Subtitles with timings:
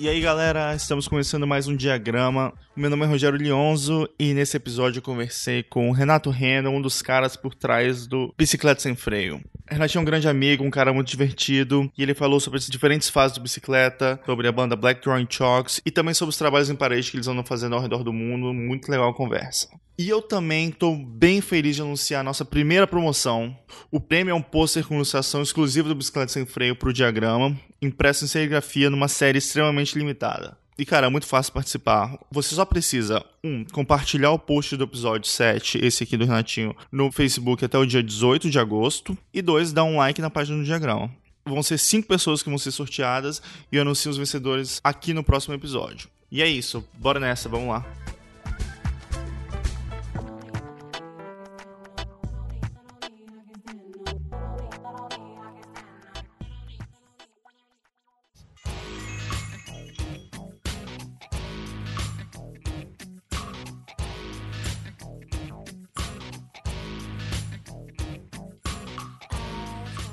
[0.00, 2.54] E aí, galera, estamos começando mais um diagrama.
[2.74, 6.80] Meu nome é Rogério Lionzo e nesse episódio eu conversei com o Renato Reno, um
[6.80, 9.42] dos caras por trás do Bicicleta Sem Freio.
[9.70, 13.08] Renato é um grande amigo, um cara muito divertido, e ele falou sobre as diferentes
[13.08, 16.74] fases do bicicleta, sobre a banda Black Drawing Chalks e também sobre os trabalhos em
[16.74, 18.52] parede que eles andam fazendo ao redor do mundo.
[18.52, 19.68] Muito legal a conversa.
[19.96, 23.56] E eu também estou bem feliz de anunciar a nossa primeira promoção.
[23.92, 27.56] O prêmio é um pôster com ilustração exclusiva do Bicicleta Sem Freio para o diagrama,
[27.80, 30.56] impresso em serigrafia numa série extremamente limitada.
[30.80, 32.18] E, cara, é muito fácil participar.
[32.30, 37.12] Você só precisa, um, compartilhar o post do episódio 7, esse aqui do Renatinho, no
[37.12, 39.14] Facebook até o dia 18 de agosto.
[39.30, 41.10] E dois, dar um like na página do diagrama.
[41.44, 45.22] Vão ser cinco pessoas que vão ser sorteadas e eu anuncio os vencedores aqui no
[45.22, 46.08] próximo episódio.
[46.32, 47.84] E é isso, bora nessa, vamos lá.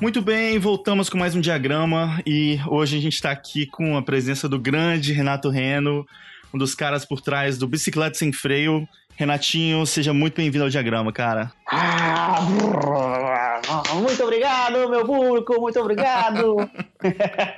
[0.08, 4.02] Muito bem, voltamos com mais um diagrama e hoje a gente está aqui com a
[4.02, 6.08] presença do grande Renato Reno,
[6.53, 8.88] um dos caras por trás do Bicicleta Sem Freio.
[9.17, 11.52] Renatinho, seja muito bem-vindo ao diagrama, cara.
[11.69, 12.39] Ah,
[14.00, 16.55] muito obrigado, meu público, muito obrigado.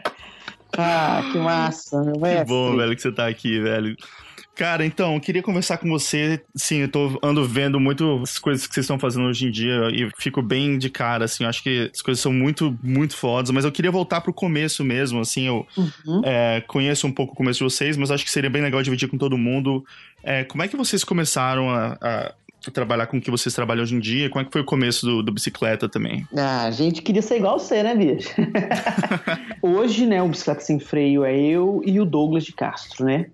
[0.81, 2.45] ah, que massa, meu mestre.
[2.45, 3.95] Que bom, velho, que você tá aqui, velho.
[4.59, 6.44] Cara, então, eu queria conversar com você.
[6.53, 9.89] Sim, eu tô ando vendo muito as coisas que vocês estão fazendo hoje em dia
[9.89, 11.45] e fico bem de cara, assim.
[11.45, 14.83] Eu acho que as coisas são muito, muito fodas, mas eu queria voltar pro começo
[14.83, 15.47] mesmo, assim.
[15.47, 16.21] Eu uhum.
[16.25, 19.08] é, conheço um pouco o começo de vocês, mas acho que seria bem legal dividir
[19.08, 19.86] com todo mundo.
[20.21, 22.33] É, como é que vocês começaram a, a
[22.73, 24.29] trabalhar com o que vocês trabalham hoje em dia?
[24.29, 26.27] Como é que foi o começo do, do bicicleta também?
[26.35, 28.29] Ah, a gente queria ser igual você, né, bicho?
[29.61, 33.27] hoje, né, o Bicicleta Sem Freio é eu e o Douglas de Castro, né?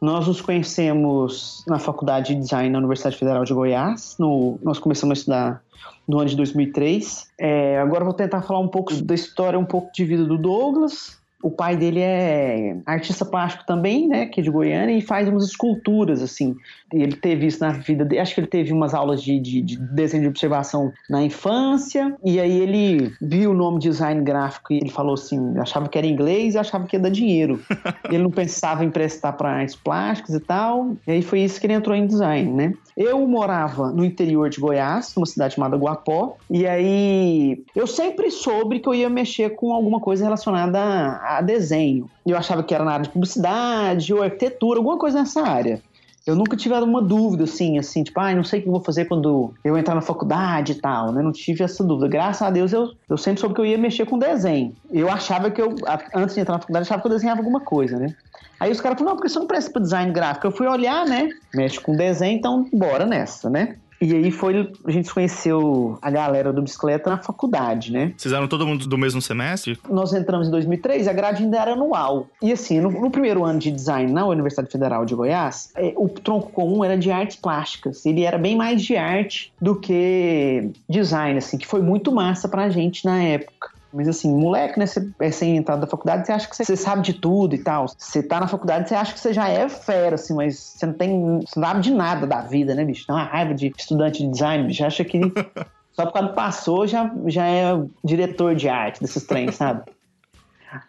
[0.00, 4.16] Nós nos conhecemos na Faculdade de Design na Universidade Federal de Goiás.
[4.18, 5.62] No, nós começamos a estudar
[6.08, 7.28] no ano de 2003.
[7.38, 11.21] É, agora vou tentar falar um pouco da história, um pouco de vida do Douglas,
[11.42, 15.44] o pai dele é artista plástico também, né, que é de Goiânia, e faz umas
[15.44, 16.54] esculturas, assim.
[16.92, 19.76] Ele teve isso na vida dele, acho que ele teve umas aulas de, de, de,
[19.78, 24.90] desenho de observação na infância, e aí ele viu o nome design gráfico e ele
[24.90, 27.60] falou assim, achava que era inglês e achava que ia dar dinheiro.
[28.08, 31.66] ele não pensava em prestar para artes plásticas e tal, e aí foi isso que
[31.66, 32.74] ele entrou em design, né.
[32.96, 38.80] Eu morava no interior de Goiás, numa cidade chamada Guapó, e aí eu sempre soube
[38.80, 42.08] que eu ia mexer com alguma coisa relacionada a, a desenho.
[42.26, 45.80] Eu achava que era na área de publicidade ou arquitetura, alguma coisa nessa área.
[46.26, 48.82] Eu nunca tive uma dúvida assim, assim, tipo, ah, não sei o que eu vou
[48.82, 51.20] fazer quando eu entrar na faculdade e tal, né?
[51.20, 52.08] Não tive essa dúvida.
[52.08, 54.72] Graças a Deus eu, eu sempre soube que eu ia mexer com desenho.
[54.90, 55.74] Eu achava que eu,
[56.14, 58.14] antes de entrar na faculdade, achava que eu desenhava alguma coisa, né?
[58.60, 60.46] Aí os caras falaram, não, porque você não presta para design gráfico.
[60.46, 61.28] Eu fui olhar, né?
[61.52, 63.76] Mexe com desenho, então bora nessa, né?
[64.02, 68.12] E aí foi, a gente conheceu a galera do bicicleta na faculdade, né?
[68.16, 69.78] Vocês eram todo mundo do mesmo semestre?
[69.88, 72.26] Nós entramos em 2003, a grade ainda era anual.
[72.42, 76.08] E assim, no, no primeiro ano de design na Universidade Federal de Goiás, é, o
[76.08, 78.04] tronco comum era de artes plásticas.
[78.04, 82.68] Ele era bem mais de arte do que design, assim, que foi muito massa pra
[82.68, 83.70] gente na época.
[83.92, 84.86] Mas assim, moleque, né?
[84.86, 87.86] Você é sem entrar da faculdade, você acha que você sabe de tudo e tal.
[87.88, 90.94] Você tá na faculdade, você acha que você já é fera, assim, mas você não
[90.94, 91.40] tem.
[91.40, 93.06] Você não sabe de nada da vida, né, bicho?
[93.06, 94.84] Tem uma raiva de estudante de design, bicho.
[94.84, 95.20] Acha que
[95.92, 97.72] só por causa do passou já, já é
[98.02, 99.82] diretor de arte desses trens, sabe?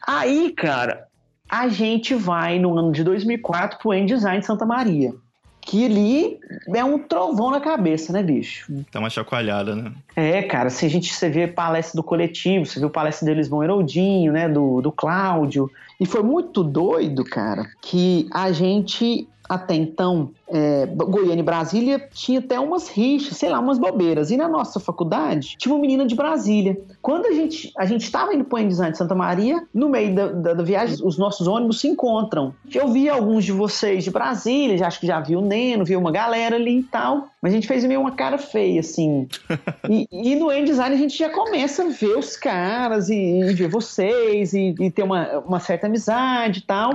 [0.08, 1.08] Aí, cara,
[1.50, 5.14] a gente vai no ano de 2004 pro Design Santa Maria
[5.66, 8.72] que ali é um trovão na cabeça, né, bicho?
[8.92, 9.92] Tá uma chacoalhada, né?
[10.16, 13.64] É, cara, se a gente você vê palestra do coletivo, você viu palestra deles Lisbon
[13.64, 20.32] Herodinho, né, do, do Cláudio, e foi muito doido, cara, que a gente até então,
[20.54, 24.30] é, Goiânia e Brasília tinha até umas rixas, sei lá, umas bobeiras.
[24.30, 26.80] E na nossa faculdade tinha uma menina de Brasília.
[27.02, 30.28] Quando a gente a gente estava indo para o de Santa Maria, no meio da,
[30.28, 32.54] da, da, viagem, os nossos ônibus se encontram.
[32.74, 35.96] Eu vi alguns de vocês de Brasília, já acho que já vi o Neno, vi
[35.96, 37.30] uma galera ali e tal.
[37.42, 39.28] Mas a gente fez meio uma cara feia, assim.
[39.90, 43.68] e, e, no Design a gente já começa a ver os caras e, e ver
[43.68, 46.94] vocês e, e ter uma, uma certa amizade e tal.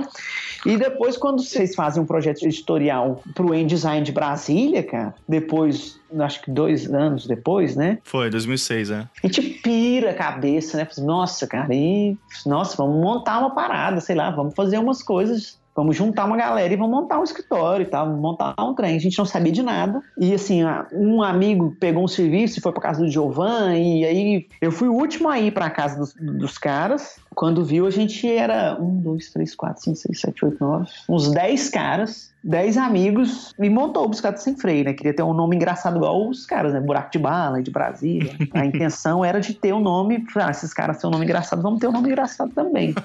[0.65, 6.41] E depois, quando vocês fazem um projeto editorial pro Design de Brasília, cara, depois, acho
[6.41, 7.99] que dois anos depois, né?
[8.03, 9.07] Foi, 2006, é.
[9.23, 10.87] A gente pira a cabeça, né?
[10.99, 12.17] Nossa, cara, e...
[12.45, 16.73] Nossa, vamos montar uma parada, sei lá, vamos fazer umas coisas vamos juntar uma galera
[16.73, 18.97] e vamos montar um escritório e tal, vamos montar um trem.
[18.97, 20.01] A gente não sabia de nada.
[20.17, 20.61] E assim,
[20.91, 24.89] um amigo pegou um serviço e foi para casa do Giovan, e aí eu fui
[24.89, 27.17] o último a ir para casa dos, dos caras.
[27.35, 31.31] Quando viu, a gente era um, dois, três, quatro, cinco, seis, sete, oito, nove, uns
[31.31, 34.93] dez caras 10 amigos e montou o Bicicleta Sem Freio, né?
[34.93, 36.79] Queria ter um nome engraçado igual os caras, né?
[36.79, 38.33] Buraco de Bala, de Brasília.
[38.53, 41.79] A intenção era de ter um nome, ah, esses caras têm um nome engraçado, vamos
[41.79, 42.95] ter um nome engraçado também.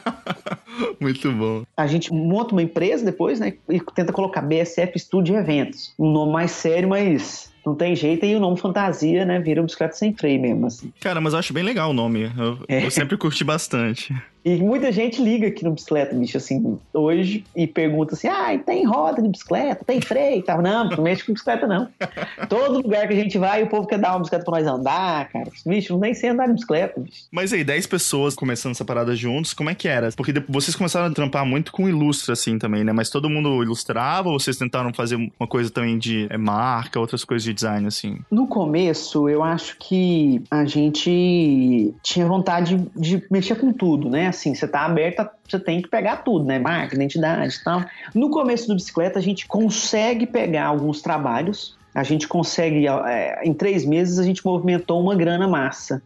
[1.01, 1.65] Muito bom.
[1.77, 3.55] A gente monta uma empresa depois, né?
[3.69, 5.93] E tenta colocar BSF Studio Eventos.
[5.99, 9.65] Um nome mais sério, mas não tem jeito, e o nome fantasia, né, vira um
[9.65, 10.93] bicicleta sem freio mesmo, assim.
[11.01, 12.31] Cara, mas eu acho bem legal o nome.
[12.37, 12.85] Eu, é.
[12.85, 14.15] eu sempre curti bastante.
[14.45, 18.85] E muita gente liga aqui no bicicleta, bicho, assim, hoje, e pergunta assim: ah, tem
[18.85, 20.61] roda de bicicleta, tem freio e tal.
[20.61, 21.89] Não, não mexe com bicicleta, não.
[22.49, 25.29] Todo lugar que a gente vai, o povo quer dar uma bicicleta pra nós andar,
[25.31, 25.51] cara.
[25.65, 27.25] Bicho, não nem sei andar de bicicleta, bicho.
[27.33, 30.11] Mas aí, 10 pessoas começando essa parada juntos, como é que era?
[30.13, 32.93] Porque vocês começaram a trampar muito com ilustra, assim, também, né?
[32.93, 37.25] Mas todo mundo ilustrava ou vocês tentaram fazer uma coisa também de é, marca, outras
[37.25, 38.19] coisas de design, assim?
[38.31, 44.34] No começo, eu acho que a gente tinha vontade de mexer com tudo, né?
[44.35, 46.59] Assim, você tá aberta, você tem que pegar tudo, né?
[46.59, 47.85] Marca, identidade e tal.
[48.15, 53.55] No começo do bicicleta, a gente consegue pegar alguns trabalhos, a gente consegue, é, em
[53.55, 56.03] três meses, a gente movimentou uma grana massa.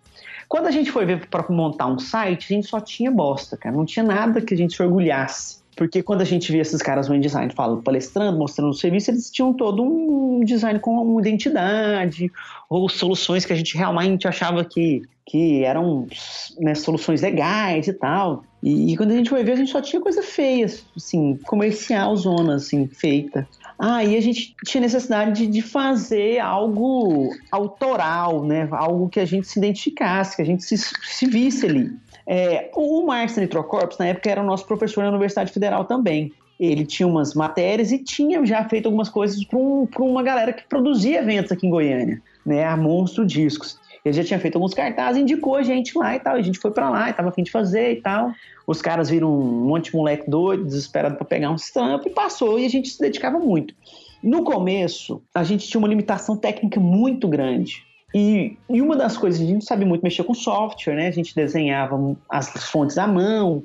[0.49, 3.77] Quando a gente foi ver para montar um site, a gente só tinha bosta, cara.
[3.77, 5.59] Não tinha nada que a gente se orgulhasse.
[5.79, 9.31] Porque quando a gente via esses caras no InDesign falando, palestrando, mostrando o serviço, eles
[9.31, 12.33] tinham todo um design com uma identidade,
[12.69, 16.07] ou soluções que a gente realmente achava que, que eram
[16.59, 18.45] né, soluções legais e tal.
[18.63, 20.67] E, e, quando a gente foi ver, a gente só tinha coisa feia,
[20.97, 23.47] assim, comercial, zona, assim, feita.
[23.79, 28.67] Aí ah, a gente tinha necessidade de, de, fazer algo autoral, né?
[28.73, 31.93] Algo que a gente se identificasse, que a gente se, se visse ali.
[32.27, 36.33] É, o Marx Nitrocorps, na época, era o nosso professor na Universidade Federal também.
[36.59, 40.67] Ele tinha umas matérias e tinha já feito algumas coisas para um, uma galera que
[40.67, 42.65] produzia eventos aqui em Goiânia, né?
[42.65, 43.79] A Monstro Discos.
[44.09, 46.35] Ele já tinha feito alguns cartazes, indicou a gente lá e tal.
[46.35, 48.33] A gente foi para lá e tava a fim de fazer e tal.
[48.67, 52.59] Os caras viram um monte de moleque doido, desesperado para pegar um stamp e passou
[52.59, 53.75] e a gente se dedicava muito.
[54.23, 57.87] No começo, a gente tinha uma limitação técnica muito grande.
[58.15, 61.09] E, e, uma das coisas, a gente sabe muito mexer com software, né?
[61.09, 63.63] A gente desenhava as fontes à mão,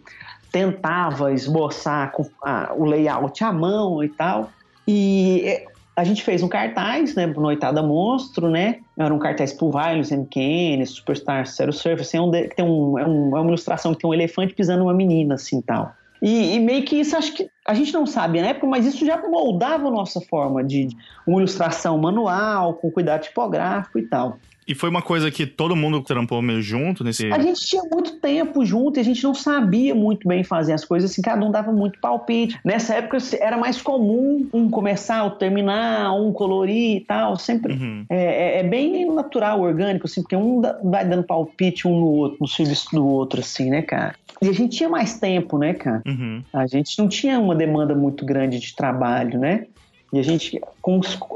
[0.52, 2.14] tentava esboçar
[2.44, 4.52] a, o layout à mão e tal.
[4.88, 8.80] E é, a gente fez um cartaz, né, Noitada Monstro, né?
[8.98, 13.38] Era um cartaz pro Violence, MKN, Superstar Zero Surface, é um, tem um, é, um,
[13.38, 15.94] é uma ilustração que tem um elefante pisando numa menina, assim, tal.
[16.22, 19.06] E, e, meio que isso, acho que a gente não sabe na época, mas isso
[19.06, 20.88] já moldava a nossa forma de
[21.28, 24.38] uma ilustração manual, com cuidado tipográfico e tal.
[24.68, 27.32] E foi uma coisa que todo mundo trampou meio junto nesse.
[27.32, 30.86] A gente tinha muito tempo junto e a gente não sabia muito bem fazer as
[30.86, 32.60] coisas, assim, cada um dava muito palpite.
[32.64, 37.38] Nessa época era mais comum um começar, outro terminar, um colorir e tal.
[37.38, 38.06] Sempre uhum.
[38.10, 42.38] é, é, é, bem natural, orgânico, assim, porque um vai dando palpite um no outro,
[42.42, 44.16] no serviço do outro, assim, né, cara?
[44.42, 46.02] E a gente tinha mais tempo, né, cara?
[46.06, 46.44] Uhum.
[46.52, 49.68] A gente não tinha uma demanda muito grande de trabalho, né?
[50.14, 50.62] E a gente,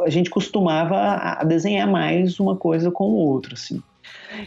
[0.05, 3.81] a gente costumava a desenhar mais uma coisa com o outro, assim.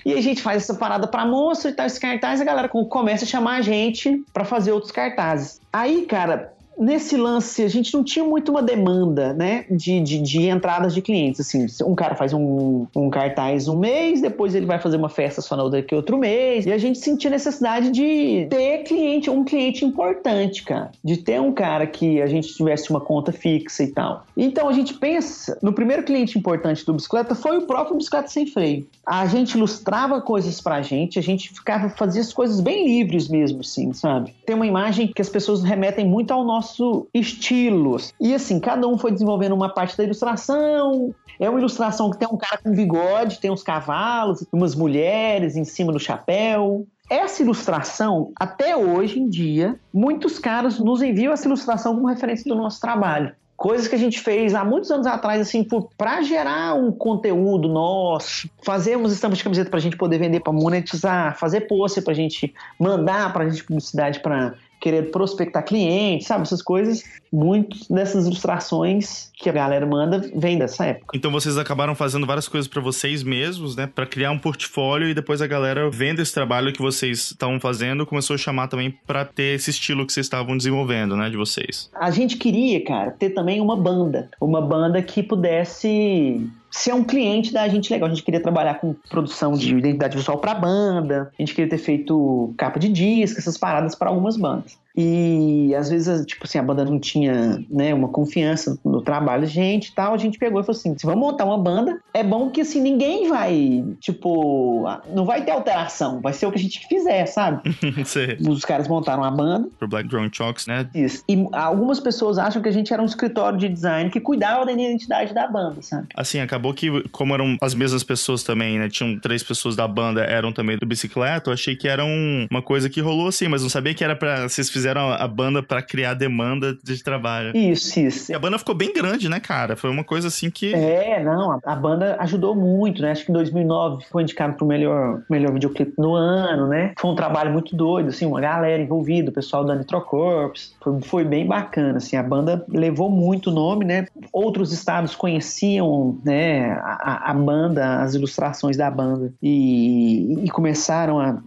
[0.07, 3.25] E a gente faz essa parada para moça e tal, esse cartaz, a galera começa
[3.25, 5.61] a chamar a gente para fazer outros cartazes.
[5.73, 10.49] Aí, cara, nesse lance, a gente não tinha muito uma demanda, né, de, de, de,
[10.49, 14.81] entradas de clientes, assim, um cara faz um, um cartaz um mês, depois ele vai
[14.81, 19.29] fazer uma festa só daqui outro mês, e a gente sentia necessidade de ter cliente,
[19.29, 23.85] um cliente importante, cara, de ter um cara que a gente tivesse uma conta fixa
[23.85, 24.25] e tal.
[24.35, 28.47] Então a gente pensa, no primeiro cliente importante do bicicleta foi o próprio Bicicleta Sem
[28.47, 28.87] Freio.
[29.05, 33.61] A gente ilustrava coisas pra gente, a gente ficava, fazia as coisas bem livres mesmo,
[33.61, 34.35] assim, sabe?
[34.47, 37.97] Tem uma imagem que as pessoas remetem muito ao nosso nosso estilo.
[38.21, 41.15] E assim, cada um foi desenvolvendo uma parte da ilustração.
[41.39, 45.65] É uma ilustração que tem um cara com bigode, tem uns cavalos, umas mulheres em
[45.65, 46.87] cima do chapéu.
[47.09, 52.55] Essa ilustração, até hoje em dia, muitos caras nos enviam essa ilustração como referência do
[52.55, 55.67] nosso trabalho coisas que a gente fez há muitos anos atrás, assim,
[55.99, 60.51] para gerar um conteúdo nosso, fazermos estampas de camiseta para a gente poder vender, para
[60.51, 66.27] monetizar, fazer post para a gente mandar para a gente publicidade para querer prospectar clientes,
[66.27, 66.43] sabe?
[66.43, 67.05] Essas coisas.
[67.33, 71.17] Muitas dessas ilustrações que a galera manda vem dessa época.
[71.17, 73.87] Então vocês acabaram fazendo várias coisas para vocês mesmos, né?
[73.87, 78.05] Para criar um portfólio e depois a galera vendo esse trabalho que vocês estavam fazendo
[78.05, 81.31] começou a chamar também para ter esse estilo que vocês estavam desenvolvendo, né?
[81.31, 81.89] De vocês.
[81.95, 84.29] A gente queria, cara, ter também uma banda.
[84.41, 88.09] Uma banda que pudesse ser um cliente da gente legal.
[88.09, 91.79] A gente queria trabalhar com produção de identidade visual para banda, a gente queria ter
[91.79, 94.79] feito capa de disco, essas paradas para algumas bandas.
[94.97, 99.49] E às vezes, tipo assim, a banda não tinha né, uma confiança no trabalho da
[99.49, 100.15] gente e tal.
[100.15, 102.81] A gente pegou e falou assim: se vamos montar uma banda, é bom que assim,
[102.81, 107.63] ninguém vai, tipo, não vai ter alteração, vai ser o que a gente fizer, sabe?
[108.49, 109.69] Os caras montaram a banda.
[109.79, 110.89] Pro Black Drone Chalks, né?
[110.95, 111.23] Isso.
[111.29, 114.73] E algumas pessoas acham que a gente era um escritório de design que cuidava da
[114.73, 116.09] identidade da banda, sabe?
[116.15, 118.89] Assim, acabou que, como eram as mesmas pessoas também, né?
[118.89, 122.63] Tinham três pessoas da banda, eram também do bicicleta, eu achei que era um, uma
[122.63, 125.83] coisa que rolou assim, mas não sabia que era para Vocês fizeram a banda para
[125.83, 127.57] criar demanda de trabalho.
[127.57, 128.33] Isso, isso.
[128.33, 129.77] E a banda ficou bem grande, né, cara?
[129.77, 130.75] Foi uma coisa assim que.
[130.75, 133.11] É, não, a, a banda ajudou muito, né?
[133.11, 136.93] Acho que em 2009 foi indicado pro melhor, melhor videoclipe do ano, né?
[136.99, 140.75] Foi um trabalho muito doido, assim, uma galera envolvida, o pessoal da Nitrocorps.
[140.81, 144.07] Foi, foi bem bacana, assim, a banda levou muito nome, né?
[144.33, 151.39] Outros estados conheciam, né, a, a banda, as ilustrações da banda e, e começaram a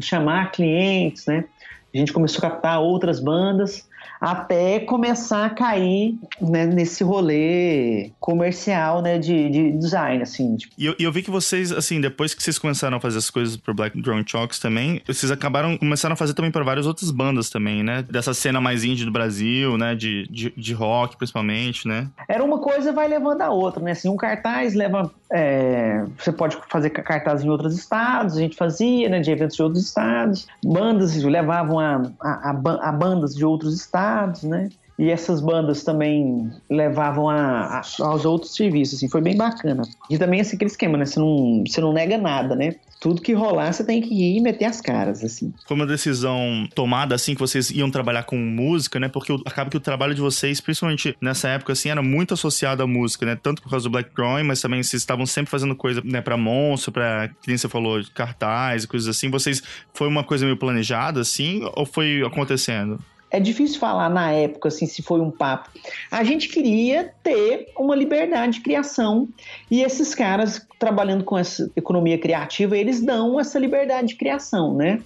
[0.00, 1.44] chamar clientes, né?
[1.92, 3.88] A gente começou a captar outras bandas
[4.20, 10.56] até começar a cair né, nesse rolê comercial, né, de, de design, assim.
[10.56, 10.74] Tipo.
[10.76, 13.56] E eu, eu, vi que vocês, assim, depois que vocês começaram a fazer as coisas
[13.56, 17.48] pro Black Drone Chalks também, vocês acabaram, começaram a fazer também para várias outras bandas
[17.48, 18.02] também, né?
[18.02, 22.06] Dessa cena mais indie do Brasil, né, de, de, de rock principalmente, né?
[22.28, 23.92] Era uma coisa vai levando a outra, né?
[23.92, 25.10] Assim, um cartaz leva...
[25.32, 29.62] É, você pode fazer cartaz em outros estados, a gente fazia, né, de eventos de
[29.62, 30.46] outros estados.
[30.64, 34.70] Bandas levavam a, a, a, a bandas de outros estados né?
[35.00, 39.80] E essas bandas também levavam a, a, aos outros serviços, assim, foi bem bacana.
[40.10, 41.06] E também assim, aquele esquema, né?
[41.06, 42.74] Você não, você não nega nada, né?
[43.00, 45.54] Tudo que rolar, você tem que ir e meter as caras, assim.
[45.66, 49.08] Foi uma decisão tomada, assim, que vocês iam trabalhar com música, né?
[49.08, 52.86] Porque acaba que o trabalho de vocês, principalmente nessa época, assim, era muito associado à
[52.86, 53.38] música, né?
[53.42, 56.36] Tanto por causa do Black Drawing, mas também vocês estavam sempre fazendo coisa, né, pra
[56.36, 59.30] monstro, pra, que você falou, cartaz e coisas assim.
[59.30, 59.62] Vocês,
[59.94, 63.02] foi uma coisa meio planejada, assim, ou foi acontecendo?
[63.30, 65.70] É difícil falar na época assim se foi um papo.
[66.10, 69.28] A gente queria ter uma liberdade de criação
[69.70, 75.00] e esses caras trabalhando com essa economia criativa eles dão essa liberdade de criação, né?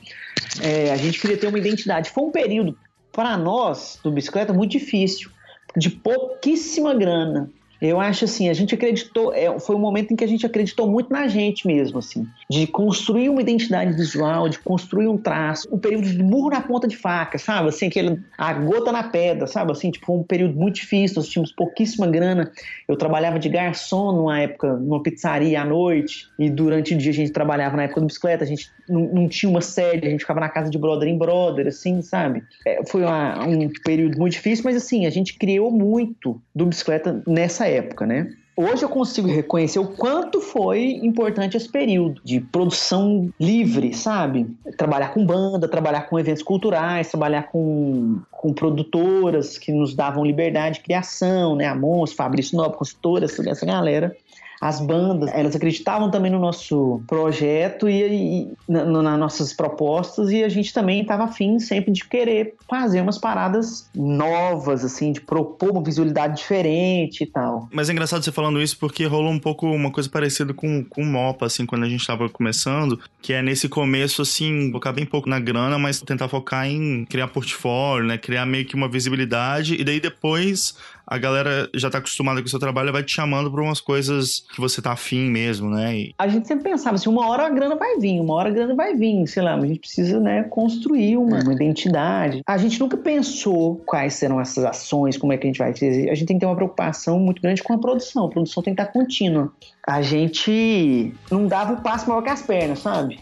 [0.62, 2.10] É, a gente queria ter uma identidade.
[2.10, 2.76] Foi um período
[3.12, 5.30] para nós do bicicleta muito difícil,
[5.76, 7.50] de pouquíssima grana.
[7.80, 10.88] Eu acho assim, a gente acreditou, é, foi um momento em que a gente acreditou
[10.88, 15.78] muito na gente mesmo, assim, de construir uma identidade visual, de construir um traço, um
[15.78, 17.68] período de burro na ponta de faca, sabe?
[17.68, 19.72] Assim, aquele, a gota na pedra, sabe?
[19.72, 22.50] Assim, tipo, um período muito difícil, nós tínhamos pouquíssima grana.
[22.86, 27.14] Eu trabalhava de garçom numa época, numa pizzaria à noite, e durante o dia a
[27.14, 30.20] gente trabalhava na época da bicicleta, a gente não, não tinha uma sede, a gente
[30.20, 32.42] ficava na casa de brother em brother, assim, sabe?
[32.66, 37.22] É, foi uma, um período muito difícil, mas assim, a gente criou muito do bicicleta
[37.26, 38.30] nessa época, né?
[38.56, 44.46] Hoje eu consigo reconhecer o quanto foi importante esse período de produção livre, sabe?
[44.76, 50.76] Trabalhar com banda, trabalhar com eventos culturais, trabalhar com, com produtoras que nos davam liberdade
[50.76, 51.66] de criação, né?
[51.66, 54.16] A Mons, Fabrício Nobre, consultoras, essa galera
[54.60, 60.42] as bandas, elas acreditavam também no nosso projeto e, e na, nas nossas propostas e
[60.42, 65.70] a gente também estava afim sempre de querer fazer umas paradas novas, assim, de propor
[65.70, 67.68] uma visualidade diferente e tal.
[67.72, 71.02] Mas é engraçado você falando isso porque rolou um pouco uma coisa parecida com, com
[71.02, 75.06] o MOPA, assim, quando a gente estava começando, que é nesse começo, assim, focar bem
[75.06, 79.74] pouco na grana, mas tentar focar em criar portfólio, né, criar meio que uma visibilidade
[79.74, 80.74] e daí depois
[81.06, 84.44] a galera já tá acostumada com o seu trabalho vai te chamando pra umas coisas
[84.54, 85.96] que você tá afim mesmo, né?
[85.96, 86.14] E...
[86.18, 88.74] A gente sempre pensava assim, uma hora a grana vai vir, uma hora a grana
[88.74, 92.42] vai vir, sei lá, mas a gente precisa, né, construir uma, uma identidade.
[92.46, 96.10] A gente nunca pensou quais serão essas ações, como é que a gente vai fazer.
[96.10, 98.26] A gente tem que ter uma preocupação muito grande com a produção.
[98.26, 99.52] A produção tem que estar contínua.
[99.86, 103.20] A gente não dava o passo maior que as pernas, sabe?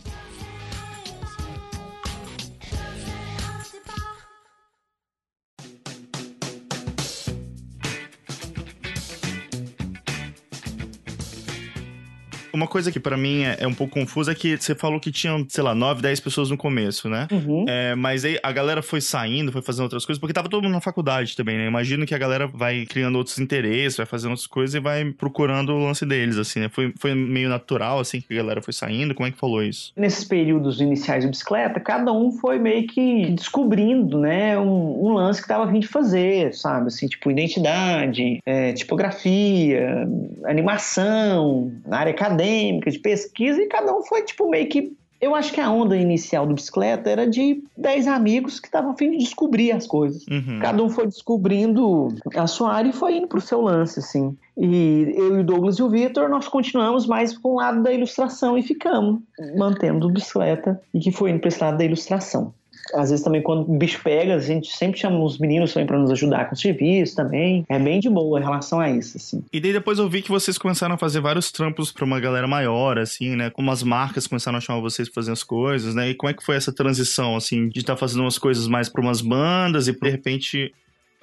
[12.53, 15.11] Uma coisa que para mim é, é, um pouco confusa é que você falou que
[15.11, 17.27] tinham, sei lá, 9, 10 pessoas no começo, né?
[17.31, 17.65] Uhum.
[17.67, 20.73] É, mas aí a galera foi saindo, foi fazendo outras coisas, porque tava todo mundo
[20.73, 21.67] na faculdade também, né?
[21.67, 25.73] Imagino que a galera vai criando outros interesses, vai fazendo outras coisas e vai procurando
[25.73, 26.69] o lance deles, assim, né?
[26.69, 29.15] Foi, foi meio natural, assim, que a galera foi saindo.
[29.15, 29.93] Como é que falou isso?
[29.97, 35.41] Nesses períodos iniciais de bicicleta, cada um foi meio que descobrindo, né, um, um lance
[35.41, 36.89] que tava vindo de fazer, sabe?
[36.89, 40.07] Assim, tipo, identidade, é, tipografia,
[40.45, 44.93] animação, área acadêmica acadêmica, de pesquisa, e cada um foi tipo meio que.
[45.21, 48.97] Eu acho que a onda inicial do bicicleta era de 10 amigos que estavam a
[48.97, 50.27] fim de descobrir as coisas.
[50.27, 50.59] Uhum.
[50.61, 54.37] Cada um foi descobrindo a sua área e foi indo pro seu lance, assim.
[54.57, 57.93] E eu e o Douglas e o Vitor, nós continuamos mais com o lado da
[57.93, 59.21] ilustração e ficamos
[59.57, 62.53] mantendo o bicicleta e que foi indo para esse lado da ilustração.
[62.95, 65.99] Às vezes também quando o bicho pega, a gente sempre chama os meninos também para
[65.99, 67.65] nos ajudar com o serviço também.
[67.69, 69.43] É bem de boa em relação a isso, assim.
[69.53, 72.47] E daí depois eu vi que vocês começaram a fazer vários trampos para uma galera
[72.47, 73.51] maior, assim, né?
[73.51, 76.11] Como as marcas começaram a chamar vocês pra fazer as coisas, né?
[76.11, 78.89] E como é que foi essa transição, assim, de estar tá fazendo umas coisas mais
[78.89, 80.73] para umas bandas e de repente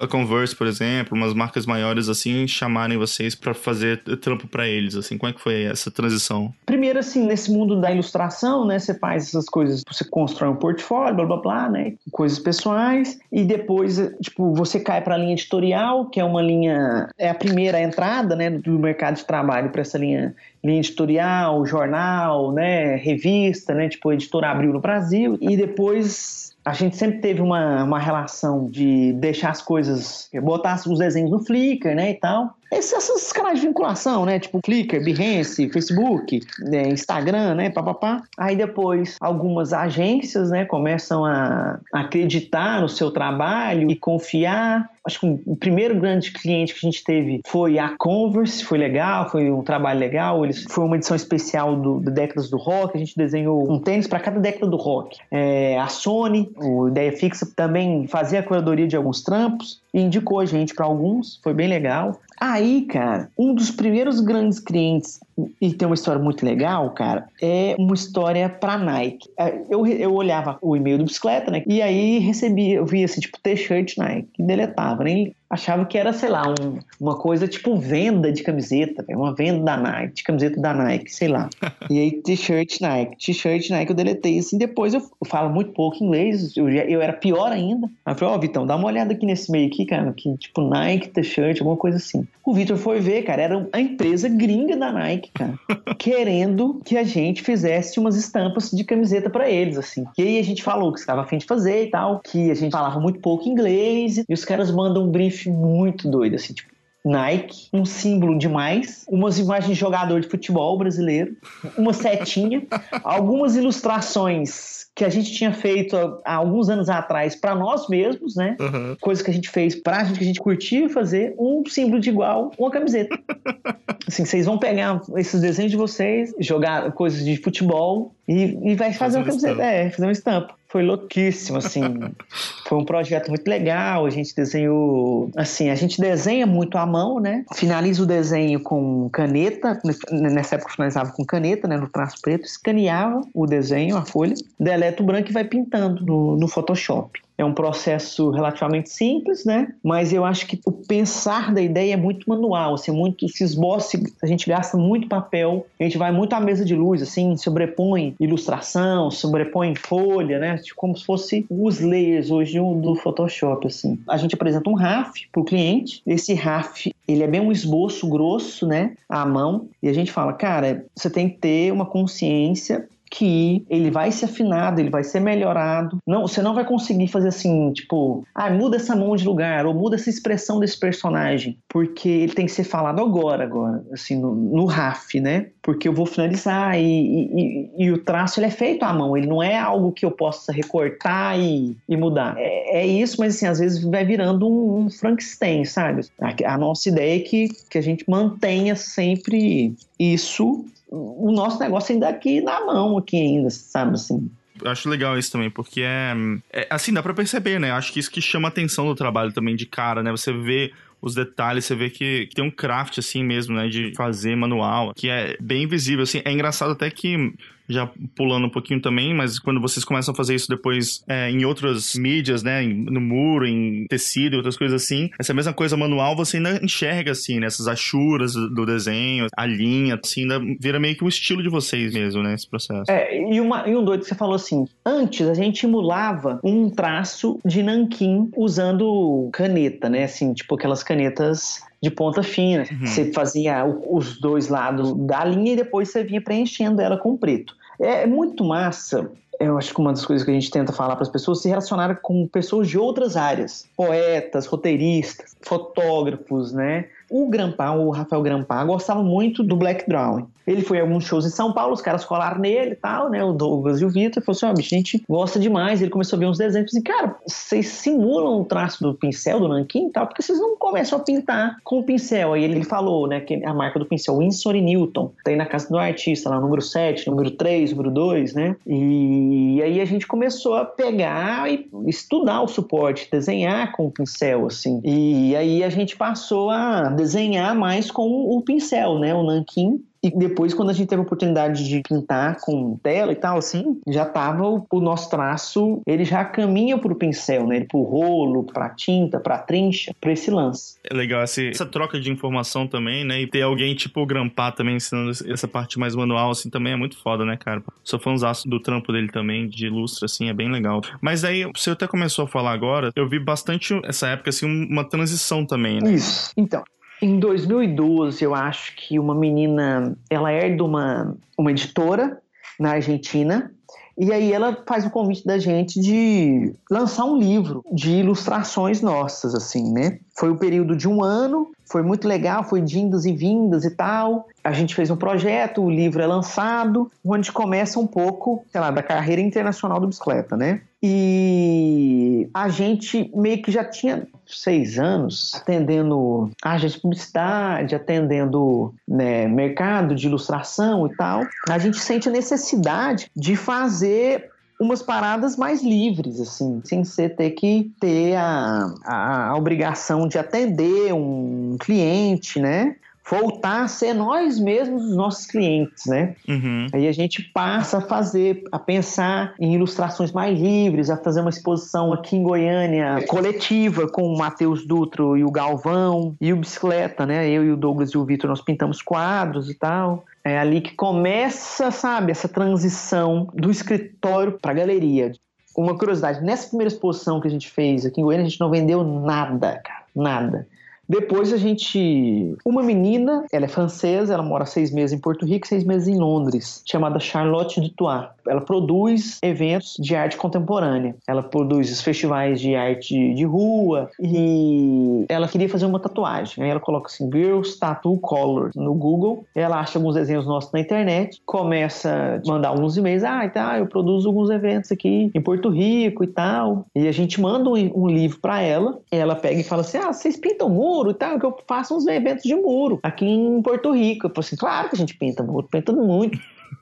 [0.00, 4.96] a Converse, por exemplo, umas marcas maiores assim, chamarem vocês para fazer trampo para eles,
[4.96, 6.52] assim, como é que foi essa transição?
[6.64, 11.14] Primeiro, assim, nesse mundo da ilustração, né, você faz essas coisas, você constrói um portfólio,
[11.14, 16.06] blá blá blá, né, coisas pessoais, e depois, tipo, você cai para a linha editorial,
[16.06, 19.98] que é uma linha, é a primeira entrada, né, do mercado de trabalho para essa
[19.98, 26.72] linha linha editorial, jornal, né, revista, né, tipo Editora Abril no Brasil, e depois a
[26.72, 31.96] gente sempre teve uma, uma relação de deixar as coisas, botar os desenhos no Flickr,
[31.96, 32.54] né, e tal.
[32.70, 34.38] Esses, canais de vinculação, né?
[34.38, 36.88] Tipo Flickr, Behance, Facebook, né?
[36.88, 37.70] Instagram, né?
[37.70, 38.22] Papapá.
[38.38, 40.64] Aí depois algumas agências, né?
[40.64, 44.88] Começam a acreditar no seu trabalho e confiar.
[45.04, 49.30] Acho que o primeiro grande cliente que a gente teve foi a Converse, foi legal,
[49.30, 50.44] foi um trabalho legal.
[50.44, 52.96] Eles, foi uma edição especial do, do Décadas do Rock.
[52.96, 55.18] A gente desenhou um tênis para cada década do rock.
[55.30, 60.40] É, a Sony, o Ideia Fixa, também fazia a curadoria de alguns trampos e indicou
[60.40, 62.20] a gente para alguns, foi bem legal.
[62.42, 65.20] Aí, cara, um dos primeiros grandes clientes,
[65.60, 69.28] e tem uma história muito legal, cara, é uma história pra Nike.
[69.38, 71.62] É, eu, eu olhava o e-mail do bicicleta, né?
[71.66, 76.12] E aí recebia, eu via assim, tipo, t-shirt Nike, e deletava, nem achava que era,
[76.12, 80.60] sei lá, um, uma coisa tipo venda de camiseta, uma venda da Nike, de camiseta
[80.60, 81.50] da Nike, sei lá.
[81.90, 84.56] e aí, t-shirt Nike, t-shirt Nike, eu deletei assim.
[84.56, 87.88] Depois eu, eu falo muito pouco inglês, eu, eu era pior ainda.
[88.06, 90.36] Aí eu falei, ó, oh, Vitão, dá uma olhada aqui nesse meio aqui, cara, que
[90.36, 92.26] tipo Nike, t-shirt, alguma coisa assim.
[92.46, 95.58] O Vitor foi ver, cara, era a empresa gringa da Nike, cara,
[95.98, 100.04] querendo que a gente fizesse umas estampas de camiseta para eles, assim.
[100.16, 102.72] E aí a gente falou que estava afim de fazer e tal, que a gente
[102.72, 106.70] falava muito pouco inglês, e os caras mandam um brief muito doido, assim, tipo,
[107.04, 111.36] Nike, um símbolo demais, umas imagens de jogador de futebol brasileiro,
[111.76, 112.62] uma setinha,
[113.02, 118.56] algumas ilustrações que a gente tinha feito há alguns anos atrás para nós mesmos, né?
[118.60, 118.96] Uhum.
[119.00, 122.10] Coisas que a gente fez pra gente, que a gente curtia fazer, um símbolo de
[122.10, 123.18] igual, uma camiseta.
[124.06, 128.92] assim, vocês vão pegar esses desenhos de vocês, jogar coisas de futebol e, e vai
[128.92, 129.52] fazer, fazer uma camiseta.
[129.52, 129.64] Estampa.
[129.64, 131.82] É, fazer uma estampa foi louquíssimo, assim.
[132.66, 134.06] foi um projeto muito legal.
[134.06, 137.44] A gente desenhou, assim, a gente desenha muito à mão, né?
[137.54, 139.80] Finaliza o desenho com caneta.
[140.10, 141.76] Nessa época finalizava com caneta, né?
[141.76, 146.36] No traço preto, escaneava o desenho, a folha, deleta o branco e vai pintando no,
[146.36, 147.20] no Photoshop.
[147.40, 149.72] É um processo relativamente simples, né?
[149.82, 153.98] Mas eu acho que o pensar da ideia é muito manual, assim, muito se esboça,
[154.22, 158.14] a gente gasta muito papel, a gente vai muito à mesa de luz, assim, sobrepõe
[158.20, 160.58] ilustração, sobrepõe folha, né?
[160.58, 163.98] Tipo, como se fosse os layers hoje do Photoshop, assim.
[164.06, 168.06] A gente apresenta um RAF para o cliente, esse RAF ele é bem um esboço
[168.06, 172.86] grosso, né, à mão, e a gente fala, cara, você tem que ter uma consciência
[173.10, 175.98] que ele vai ser afinado, ele vai ser melhorado.
[176.06, 179.74] Não, você não vai conseguir fazer assim, tipo, ah, muda essa mão de lugar ou
[179.74, 184.34] muda essa expressão desse personagem, porque ele tem que ser falado agora, agora, assim, no,
[184.34, 185.46] no RAF, né?
[185.60, 189.26] Porque eu vou finalizar e, e, e, o traço ele é feito à mão, ele
[189.26, 192.36] não é algo que eu possa recortar e, e mudar.
[192.38, 196.02] É, é, isso, mas assim, às vezes vai virando um, um Frankenstein, sabe?
[196.20, 201.92] A, a nossa ideia é que, que a gente mantenha sempre isso o nosso negócio
[201.92, 204.30] ainda aqui na mão, aqui ainda, sabe assim.
[204.64, 206.12] Acho legal isso também, porque é,
[206.52, 207.70] é assim, dá para perceber, né?
[207.70, 210.10] Acho que isso que chama a atenção do trabalho também de cara, né?
[210.10, 213.94] Você vê os detalhes, você vê que, que, tem um craft assim mesmo, né, de
[213.96, 217.32] fazer manual, que é bem visível, assim, é engraçado até que
[217.70, 221.44] já pulando um pouquinho também, mas quando vocês começam a fazer isso depois é, em
[221.44, 226.36] outras mídias, né, no muro, em tecido, outras coisas assim, essa mesma coisa manual você
[226.36, 231.04] ainda enxerga assim, né, essas achuras do desenho, a linha, assim, ainda vira meio que
[231.04, 232.90] o estilo de vocês mesmo, né, esse processo.
[232.90, 236.68] É, e, uma, e um doido que você falou assim, antes a gente emulava um
[236.68, 242.64] traço de nanquim usando caneta, né, assim, tipo aquelas canetas de ponta fina.
[242.70, 242.86] Uhum.
[242.86, 247.56] Você fazia os dois lados da linha e depois você vinha preenchendo ela com preto.
[247.80, 250.94] É, é muito massa eu acho que uma das coisas que a gente tenta falar
[250.96, 256.88] para as pessoas se relacionar com pessoas de outras áreas, poetas, roteiristas, fotógrafos, né?
[257.10, 260.26] O Grampar, o Rafael Grampar, gostava muito do Black Drawing.
[260.46, 263.22] Ele foi a alguns shows em São Paulo, os caras colaram nele e tal, né?
[263.22, 264.22] O Douglas e o Vitor.
[264.22, 265.80] Falou assim: ó, oh, bicho, a gente gosta demais.
[265.80, 266.74] Ele começou a ver uns desenhos.
[266.74, 270.56] E, cara, vocês simulam o traço do pincel, do nanquim e tal, porque vocês não
[270.56, 272.32] começam a pintar com o pincel.
[272.32, 275.12] Aí ele falou, né, que a marca do pincel, Winsor e Newton.
[275.24, 278.56] Tem na casa do artista, lá, número 7, número 3, número 2, né?
[278.66, 284.46] E aí a gente começou a pegar e estudar o suporte, desenhar com o pincel,
[284.46, 284.80] assim.
[284.84, 289.14] E aí a gente passou a desenhar mais com o pincel, né?
[289.14, 293.16] O nanquim e depois, quando a gente teve a oportunidade de pintar com tela e
[293.16, 297.66] tal, assim, já tava o, o nosso traço, ele já caminha pro pincel, né?
[297.68, 300.76] Pro rolo, pra tinta, pra trincha, pra esse lance.
[300.88, 303.20] É legal essa, essa troca de informação também, né?
[303.20, 306.96] E ter alguém tipo Grampar também ensinando essa parte mais manual, assim, também é muito
[306.96, 307.62] foda, né, cara?
[307.84, 310.80] Sou fãzaço do trampo dele também, de ilustra, assim, é bem legal.
[311.02, 314.84] Mas aí, você até começou a falar agora, eu vi bastante essa época, assim, uma
[314.84, 315.92] transição também, né?
[315.92, 316.32] Isso.
[316.38, 316.64] Então,
[317.02, 322.20] em 2012, eu acho que uma menina, ela é de uma, uma editora
[322.58, 323.50] na Argentina,
[323.98, 329.34] e aí ela faz o convite da gente de lançar um livro de ilustrações nossas,
[329.34, 329.98] assim, né?
[330.18, 333.70] Foi um período de um ano, foi muito legal, foi de indas e vindas e
[333.70, 334.28] tal.
[334.42, 338.72] A gente fez um projeto, o livro é lançado, onde começa um pouco, sei lá,
[338.72, 340.62] da carreira internacional do bicicleta, né?
[340.82, 349.28] E a gente meio que já tinha seis anos atendendo agência de publicidade, atendendo né,
[349.28, 351.22] mercado de ilustração e tal.
[351.48, 357.30] A gente sente a necessidade de fazer umas paradas mais livres, assim, sem você ter
[357.30, 362.76] que ter a, a, a obrigação de atender um cliente, né?
[363.10, 366.14] voltar a ser nós mesmos os nossos clientes, né?
[366.28, 366.68] Uhum.
[366.72, 371.30] Aí a gente passa a fazer, a pensar em ilustrações mais livres, a fazer uma
[371.30, 377.04] exposição aqui em Goiânia coletiva com o Matheus Dutro e o Galvão e o Bicicleta,
[377.04, 377.28] né?
[377.28, 380.04] Eu e o Douglas e o Vitor nós pintamos quadros e tal.
[380.24, 385.12] É ali que começa, sabe, essa transição do escritório para a galeria.
[385.56, 388.50] Uma curiosidade, nessa primeira exposição que a gente fez aqui em Goiânia, a gente não
[388.50, 390.46] vendeu nada, cara, nada.
[390.90, 392.34] Depois a gente.
[392.44, 395.96] Uma menina, ela é francesa, ela mora seis meses em Porto Rico, seis meses em
[395.96, 398.08] Londres, chamada Charlotte Dutois.
[398.26, 400.96] Ela produz eventos de arte contemporânea.
[401.06, 406.42] Ela produz os festivais de arte de rua e ela queria fazer uma tatuagem.
[406.42, 409.24] Aí ela coloca assim: Girls Tattoo Color no Google.
[409.32, 413.04] Ela acha alguns desenhos nossos na internet, começa a mandar alguns e-mails.
[413.04, 416.66] Ah, tá, eu produzo alguns eventos aqui em Porto Rico e tal.
[416.74, 418.80] E a gente manda um, um livro para ela.
[418.90, 420.79] Ela pega e fala assim: Ah, vocês pintam muro?
[420.80, 424.06] Muro e tal, que eu faço uns eventos de muro aqui em Porto Rico.
[424.06, 426.18] Eu falei assim, claro que a gente pinta muro, pintando muito.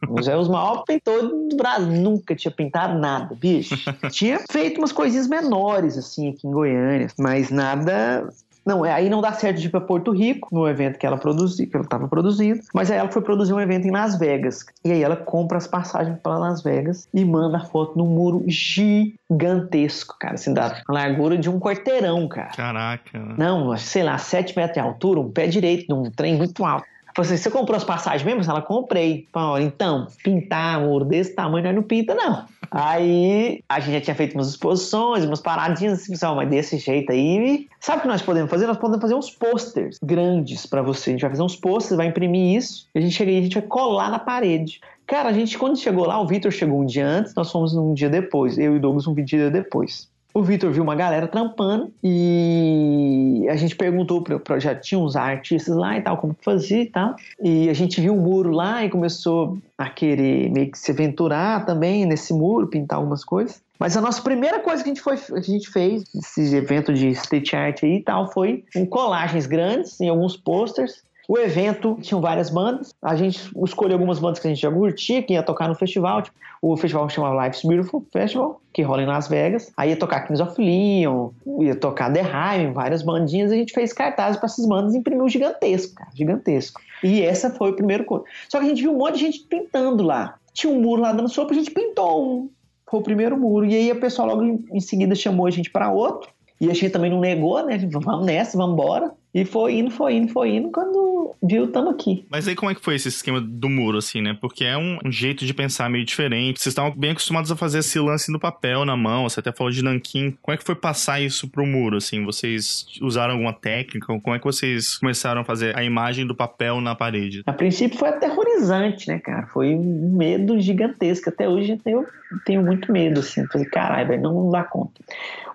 [0.09, 1.89] Os é os maiores pintores do Brasil.
[1.89, 3.75] Nunca tinha pintado nada, bicho.
[4.11, 8.29] tinha feito umas coisinhas menores, assim, aqui em Goiânia, mas nada
[8.69, 11.17] não, é, aí não dá certo de ir para Porto Rico, no evento que ela
[11.17, 14.67] produziu, que ela estava produzindo, mas aí ela foi produzir um evento em Las Vegas.
[14.85, 18.45] E aí ela compra as passagens para Las Vegas e manda a foto num muro
[18.47, 22.51] gigantesco, cara, assim, da largura de um quarteirão, cara.
[22.55, 23.19] Caraca.
[23.39, 26.87] Não, sei lá, 7 metros de altura, um pé direito num trem muito alto.
[27.19, 28.49] Falei assim, você comprou as passagens mesmo?
[28.49, 29.27] Ela comprei.
[29.33, 32.45] Falei, então, pintar muro desse tamanho nós não pinta, não.
[32.71, 37.67] Aí a gente já tinha feito umas exposições, umas paradinhas assim, mas desse jeito aí.
[37.81, 38.69] Sabe o que nós podemos fazer?
[38.69, 41.11] Nós podemos fazer uns posters grandes para você.
[41.11, 43.43] A gente vai fazer uns posters, vai imprimir isso, e a gente chega aí, a
[43.43, 44.81] gente vai colar na parede.
[45.05, 47.95] Cara, a gente, quando chegou lá, o Vitor chegou um dia antes, nós fomos um
[47.95, 48.57] dia depois.
[48.59, 53.57] Eu e o Douglas um dia depois o Vitor viu uma galera trampando e a
[53.57, 57.17] gente perguntou para já tinha uns artistas lá e tal, como fazia e tal.
[57.43, 61.67] E a gente viu o muro lá e começou a querer meio que se aventurar
[61.67, 63.61] também nesse muro, pintar algumas coisas.
[63.79, 67.09] Mas a nossa primeira coisa que a gente, foi, a gente fez, esse evento de
[67.11, 72.19] street art aí e tal, foi um colagens grandes em alguns posters o evento tinha
[72.19, 72.95] várias bandas.
[73.03, 76.23] A gente escolheu algumas bandas que a gente já curtia, que ia tocar no festival.
[76.23, 79.71] Tipo, o festival chamava Life's Beautiful Festival, que rola em Las Vegas.
[79.77, 81.29] Aí ia tocar Kings of Leon,
[81.61, 83.53] ia tocar The Haim, várias bandinhas.
[83.53, 86.81] A gente fez cartazes para essas bandas e imprimiu gigantesco, cara, gigantesco.
[87.05, 88.25] E essa foi o primeiro coisa.
[88.49, 90.37] Só que a gente viu um monte de gente pintando lá.
[90.55, 92.51] Tinha um muro lá dando sopa, a gente pintou um.
[92.91, 93.67] Foi o primeiro muro.
[93.67, 96.31] E aí a pessoa logo em seguida chamou a gente para outro.
[96.59, 97.79] E a gente também não negou, né?
[97.93, 99.13] Vamos nessa, vamos embora.
[99.41, 100.71] E foi indo, foi indo, foi indo.
[100.71, 102.27] Quando viu, tamo aqui.
[102.29, 104.37] Mas aí como é que foi esse esquema do muro, assim, né?
[104.41, 106.61] Porque é um, um jeito de pensar meio diferente.
[106.61, 109.29] Vocês estavam bem acostumados a fazer esse lance no papel, na mão.
[109.29, 110.37] Você até falou de nanquim.
[110.43, 112.25] Como é que foi passar isso pro muro, assim?
[112.25, 114.07] Vocês usaram alguma técnica?
[114.07, 117.43] Como é que vocês começaram a fazer a imagem do papel na parede?
[117.47, 119.47] A princípio foi aterrorizante, né, cara?
[119.47, 121.29] Foi um medo gigantesco.
[121.29, 122.07] Até hoje eu tenho,
[122.45, 123.47] tenho muito medo, assim.
[123.47, 125.01] Falei, caralho, velho, não dá conta.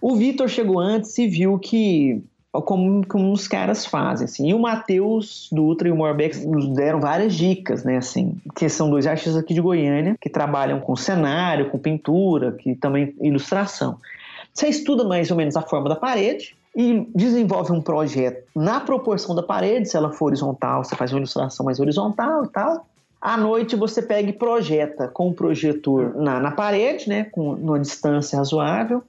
[0.02, 2.22] O Vitor chegou antes e viu que
[2.62, 4.50] como, como os caras fazem, assim.
[4.50, 8.89] E o Matheus Dutra e o Morbeck nos deram várias dicas, né, assim, que são
[8.89, 13.98] dois artistas aqui de Goiânia, que trabalham com cenário, com pintura, que também ilustração.
[14.54, 19.36] Você estuda mais ou menos a forma da parede, e desenvolve um projeto na proporção
[19.36, 22.86] da parede, se ela for horizontal, você faz uma ilustração mais horizontal e tal.
[23.22, 27.80] À noite você pega e projeta com o projetor na, na parede, né, com uma
[27.80, 29.04] distância razoável,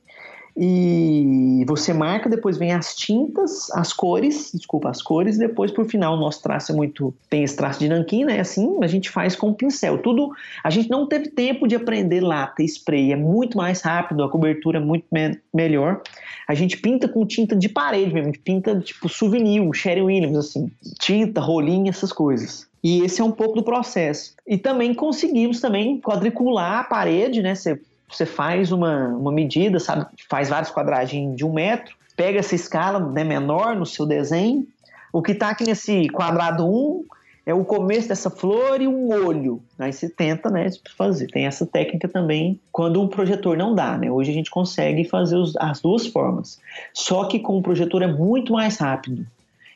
[0.57, 6.14] e você marca, depois vem as tintas, as cores, desculpa, as cores, depois por final
[6.14, 9.35] o nosso traço é muito, tem esse traço de nanquim, né, assim, a gente faz
[9.35, 10.31] com pincel, tudo,
[10.62, 14.31] a gente não teve tempo de aprender lata e spray, é muito mais rápido, a
[14.31, 16.03] cobertura é muito me melhor,
[16.47, 20.37] a gente pinta com tinta de parede mesmo, a gente pinta tipo souvenir, Sherry Williams,
[20.37, 22.69] assim, tinta, rolinho, essas coisas.
[22.83, 24.35] E esse é um pouco do processo.
[24.47, 27.55] E também conseguimos também quadricular a parede, né?
[27.55, 30.07] Você você faz uma, uma medida, sabe?
[30.29, 34.67] Faz vários quadradinhos de um metro, pega essa escala né, menor no seu desenho.
[35.12, 37.05] O que está aqui nesse quadrado 1
[37.47, 39.62] é o começo dessa flor e um olho.
[39.79, 41.27] Aí você tenta, né, fazer.
[41.29, 44.11] Tem essa técnica também quando o projetor não dá, né?
[44.11, 46.59] Hoje a gente consegue fazer os, as duas formas.
[46.93, 49.27] Só que com o projetor é muito mais rápido.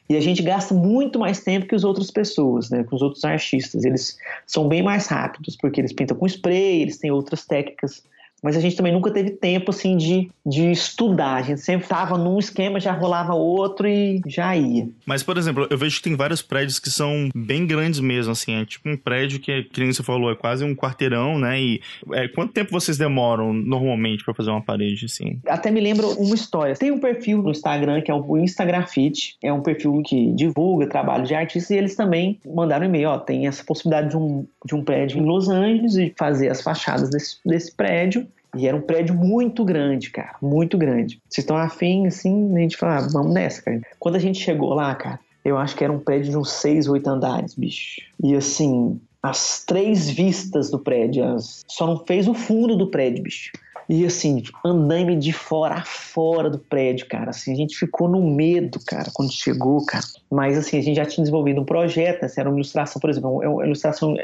[0.08, 2.82] E a gente gasta muito mais tempo que as outras pessoas, né?
[2.82, 3.84] Que os outros artistas.
[3.84, 8.02] Eles são bem mais rápidos, porque eles pintam com spray, eles têm outras técnicas
[8.42, 11.36] mas a gente também nunca teve tempo assim de, de estudar.
[11.36, 14.88] A gente sempre estava num esquema, já rolava outro e já ia.
[15.04, 18.54] Mas, por exemplo, eu vejo que tem vários prédios que são bem grandes mesmo, assim.
[18.54, 21.60] É tipo um prédio que, que você falou, é quase um quarteirão, né?
[21.60, 21.80] E
[22.12, 25.40] é, quanto tempo vocês demoram normalmente para fazer uma parede, assim?
[25.46, 26.74] Até me lembro uma história.
[26.74, 29.36] Tem um perfil no Instagram que é o Instagrafite.
[29.42, 33.18] É um perfil que divulga trabalho de artistas e eles também mandaram um e-mail, ó,
[33.18, 37.10] tem essa possibilidade de um, de um prédio em Los Angeles e fazer as fachadas
[37.10, 41.20] desse, desse prédio e era um prédio muito grande, cara, muito grande.
[41.28, 43.80] Vocês estão afim, assim, a gente fala, ah, vamos nessa, cara.
[43.98, 46.88] Quando a gente chegou lá, cara, eu acho que era um prédio de uns seis,
[46.88, 48.00] oito andares, bicho.
[48.22, 51.24] E assim, as três vistas do prédio,
[51.66, 53.52] só não fez o fundo do prédio, bicho.
[53.88, 57.30] E assim, andaime de fora a fora do prédio, cara.
[57.30, 60.04] Assim, a gente ficou no medo, cara, quando chegou, cara.
[60.30, 63.42] Mas assim, a gente já tinha desenvolvido um projeto, assim, era uma ilustração, por exemplo,
[63.42, 64.14] é uma ilustração,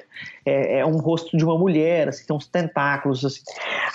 [0.44, 3.40] é, é um rosto de uma mulher, assim, tem uns tentáculos, assim.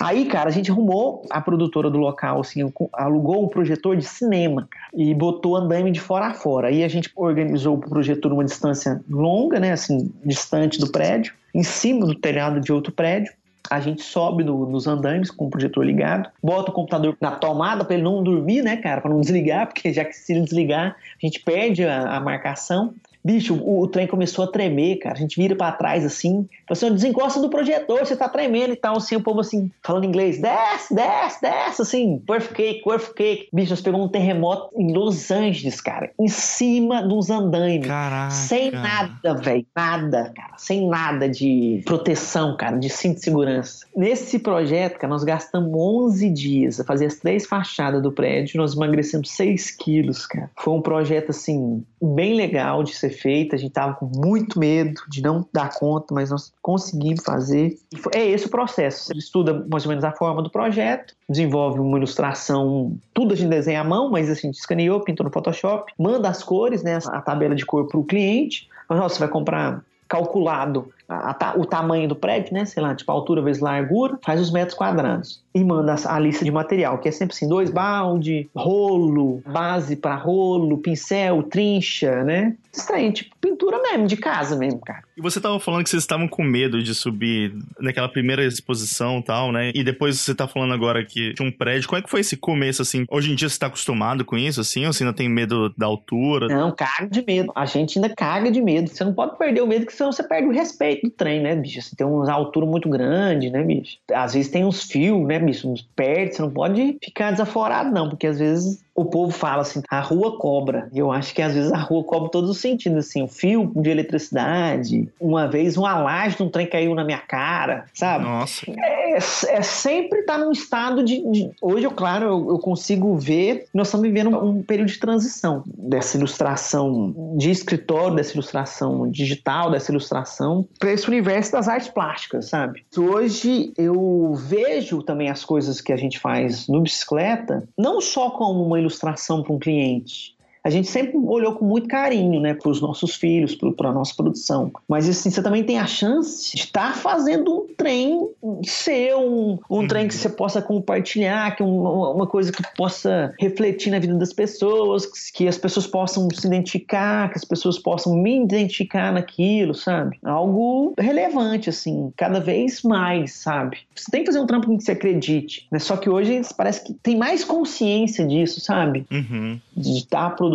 [0.00, 2.60] Aí, cara, a gente arrumou a produtora do local, assim,
[2.94, 6.66] alugou um projetor de cinema, e botou andaime de fora a fora.
[6.66, 11.62] Aí a gente organizou o projetor numa distância longa, né, assim, distante do prédio, em
[11.62, 13.32] cima do telhado de outro prédio
[13.68, 17.84] a gente sobe no, nos andames com o projetor ligado, bota o computador na tomada
[17.84, 20.96] para ele não dormir, né, cara, para não desligar, porque já que se ele desligar,
[20.96, 22.94] a gente perde a, a marcação.
[23.22, 25.14] Bicho, o, o, trem começou a tremer, cara.
[25.14, 28.96] A gente vira para trás assim, assim, desencosta do projetor, você tá tremendo e tal,
[28.96, 33.48] assim, o povo assim, falando inglês, desce, desce, desce, assim, perfect cake, perfect cake.
[33.52, 37.86] Bicho, nós pegamos um terremoto em Los Angeles, cara, em cima dos andaimes.
[37.86, 38.30] Caraca.
[38.30, 43.86] Sem nada, velho, nada, cara, sem nada de proteção, cara, de cinto de segurança.
[43.94, 48.74] Nesse projeto, cara, nós gastamos 11 dias a fazer as três fachadas do prédio, nós
[48.74, 50.50] emagrecemos 6 quilos, cara.
[50.56, 54.58] Foi um projeto, assim, bem legal de ser ser feita, a gente estava com muito
[54.58, 57.76] medo de não dar conta, mas nós conseguimos fazer.
[58.14, 59.06] é esse o processo.
[59.06, 63.50] Você estuda mais ou menos a forma do projeto, desenvolve uma ilustração, tudo a gente
[63.50, 67.20] desenha à mão, mas a gente escaneou, pintou no Photoshop, manda as cores, né, a
[67.20, 68.68] tabela de cor para o cliente.
[68.88, 72.64] Mas, você vai comprar calculado a, a, o tamanho do prédio, né?
[72.64, 75.42] Sei lá, tipo altura vezes largura, faz os metros quadrados.
[75.52, 80.14] E manda a, lista de material, que é sempre assim: dois balde, rolo, base para
[80.14, 82.54] rolo, pincel, trincha, né?
[82.72, 85.02] Estranho, tipo pintura mesmo, de casa mesmo, cara.
[85.16, 89.24] E você tava falando que vocês estavam com medo de subir naquela primeira exposição e
[89.24, 89.72] tal, né?
[89.74, 91.88] E depois você tá falando agora que tinha um prédio.
[91.88, 93.04] Como é que foi esse começo, assim?
[93.10, 94.86] Hoje em dia você tá acostumado com isso, assim?
[94.86, 96.46] Ou você ainda tem medo da altura?
[96.46, 97.52] Não, caga de medo.
[97.56, 98.88] A gente ainda caga de medo.
[98.88, 101.54] Você não pode perder o medo, porque senão você perde o respeito do trem, né,
[101.54, 101.80] bicho?
[101.80, 103.98] Você tem uma altura muito grande, né, bicho?
[104.12, 105.70] Às vezes tem uns fios, né, bicho?
[105.70, 109.82] Uns perto, você não pode ficar desaforado, não, porque às vezes o povo fala assim,
[109.88, 110.88] a rua cobra.
[110.94, 113.90] Eu acho que às vezes a rua cobra todos os sentidos, assim, o fio de
[113.90, 115.08] eletricidade.
[115.18, 118.24] Uma vez uma laje de um trem caiu na minha cara, sabe?
[118.24, 118.66] Nossa.
[118.68, 121.50] É, é sempre estar tá num estado de, de...
[121.60, 126.16] Hoje, eu, claro, eu, eu, consigo ver nós estamos vivendo um período de transição dessa
[126.16, 132.84] ilustração de escritório, dessa ilustração digital, dessa ilustração para esse universo das artes plásticas, sabe?
[132.96, 138.64] Hoje eu vejo também as coisas que a gente faz no bicicleta, não só como
[138.64, 139.16] uma ilustração para
[139.54, 143.88] um cliente, a gente sempre olhou com muito carinho, né, para os nossos filhos, para
[143.88, 144.70] a nossa produção.
[144.88, 148.28] Mas assim, você também tem a chance de estar fazendo um trem
[148.64, 150.20] seu, um, um trem que uhum.
[150.20, 155.48] você possa compartilhar, que uma, uma coisa que possa refletir na vida das pessoas, que
[155.48, 160.18] as pessoas possam se identificar, que as pessoas possam me identificar naquilo, sabe?
[160.22, 163.78] Algo relevante, assim, cada vez mais, sabe?
[163.94, 165.78] Você tem que fazer um trampo que você acredite, né?
[165.78, 169.06] Só que hoje parece que tem mais consciência disso, sabe?
[169.10, 169.58] Uhum.
[169.74, 170.49] De estar produzindo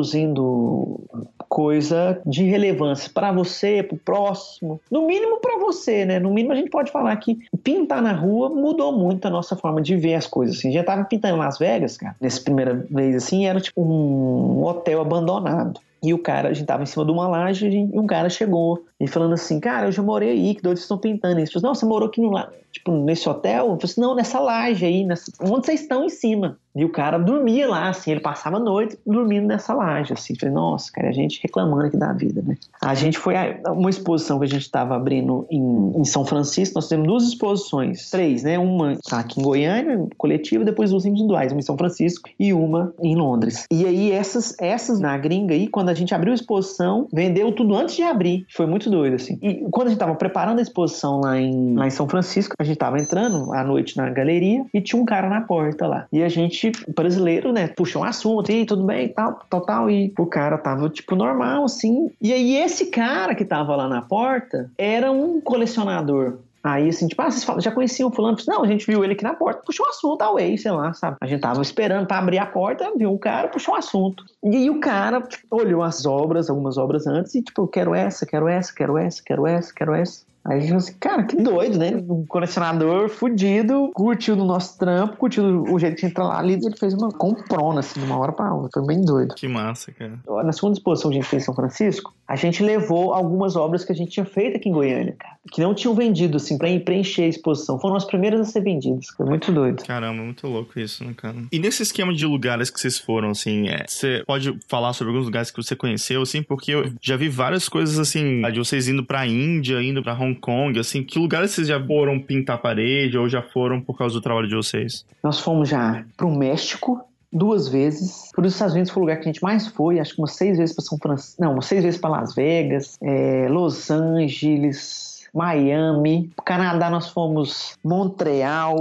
[1.48, 6.20] coisa de relevância para você, para o próximo, no mínimo para você, né?
[6.20, 9.82] No mínimo a gente pode falar que pintar na rua mudou muito a nossa forma
[9.82, 10.58] de ver as coisas.
[10.58, 14.64] Assim, já tava pintando em Las Vegas, cara, nessa primeira vez assim, era tipo um
[14.66, 15.80] hotel abandonado.
[16.04, 18.86] E o cara, a gente tava em cima de uma laje e um cara chegou
[19.00, 21.60] e falando assim, cara, eu já morei aí, que doido, vocês estão pintando isso.
[21.62, 22.32] Não, você morou aqui no,
[22.72, 23.70] tipo, nesse hotel?
[23.70, 25.32] Eu falei assim, não, nessa laje aí, nessa...
[25.42, 26.60] onde vocês estão em cima?
[26.76, 30.36] E o cara dormia lá, assim, ele passava a noite dormindo nessa laje, assim.
[30.36, 32.58] Falei, nossa, cara, a gente reclamando aqui da vida, né?
[32.82, 36.76] A gente foi a uma exposição que a gente estava abrindo em, em, São Francisco,
[36.76, 38.60] nós temos duas exposições, três, né?
[38.60, 42.94] Uma tá aqui em Goiânia, coletiva, depois duas individuais, uma em São Francisco e uma
[43.02, 43.66] em Londres.
[43.72, 47.76] E aí, essas, essas na gringa aí, quando a gente abriu a exposição, vendeu tudo
[47.76, 48.46] antes de abrir.
[48.54, 49.40] Foi muito doido, assim.
[49.42, 52.64] E quando a gente tava preparando a exposição lá em, lá em São Francisco, a
[52.64, 56.08] gente tava entrando à noite na galeria e tinha um cara na porta lá.
[56.12, 59.90] E a gente gente brasileiro, né, puxou um assunto, e tudo bem, tal, tal, tal,
[59.90, 62.12] e o cara tava, tipo, normal, assim.
[62.22, 66.38] E aí esse cara que tava lá na porta era um colecionador.
[66.66, 68.36] Aí, assim, tipo, ah, vocês falam, já conheciam o fulano?
[68.48, 71.16] Não, a gente viu ele aqui na porta, puxou um assunto, away, sei lá, sabe?
[71.22, 74.26] A gente tava esperando para abrir a porta, viu o cara, puxou um assunto.
[74.44, 77.94] E aí o cara tipo, olhou as obras, algumas obras antes, e tipo, eu quero
[77.94, 80.26] essa, quero essa, quero essa, quero essa, quero essa.
[80.46, 81.92] Aí a gente falou assim, cara, que doido, né?
[82.08, 86.78] Um colecionador fudido, curtiu do nosso trampo, curtiu o jeito que entra lá ali, ele
[86.78, 88.82] fez uma comprona, assim, de uma hora pra outra.
[88.82, 89.34] Foi bem doido.
[89.34, 90.20] Que massa, cara.
[90.44, 93.84] Na segunda exposição que a gente fez em São Francisco, a gente levou algumas obras
[93.84, 95.36] que a gente tinha feito aqui em Goiânia, cara.
[95.52, 97.80] Que não tinham vendido, assim, pra preencher a exposição.
[97.80, 99.08] Foram as primeiras a ser vendidas.
[99.16, 99.84] Foi muito doido.
[99.84, 101.36] Caramba, muito louco isso, né, cara?
[101.52, 105.26] E nesse esquema de lugares que vocês foram, assim, é, você pode falar sobre alguns
[105.26, 109.04] lugares que você conheceu, assim, porque eu já vi várias coisas, assim, de vocês indo
[109.04, 113.18] pra Índia, indo pra Hong Hong Kong, assim, que lugares vocês já foram pintar parede
[113.18, 115.06] ou já foram por causa do trabalho de vocês?
[115.24, 118.32] Nós fomos já pro México, duas vezes.
[118.34, 120.34] Por os Estados Unidos foi o lugar que a gente mais foi, acho que umas
[120.34, 125.28] seis vezes para São Francisco, não, umas seis vezes para Las Vegas, é, Los Angeles,
[125.34, 126.32] Miami.
[126.46, 128.78] Canadá nós fomos Montreal,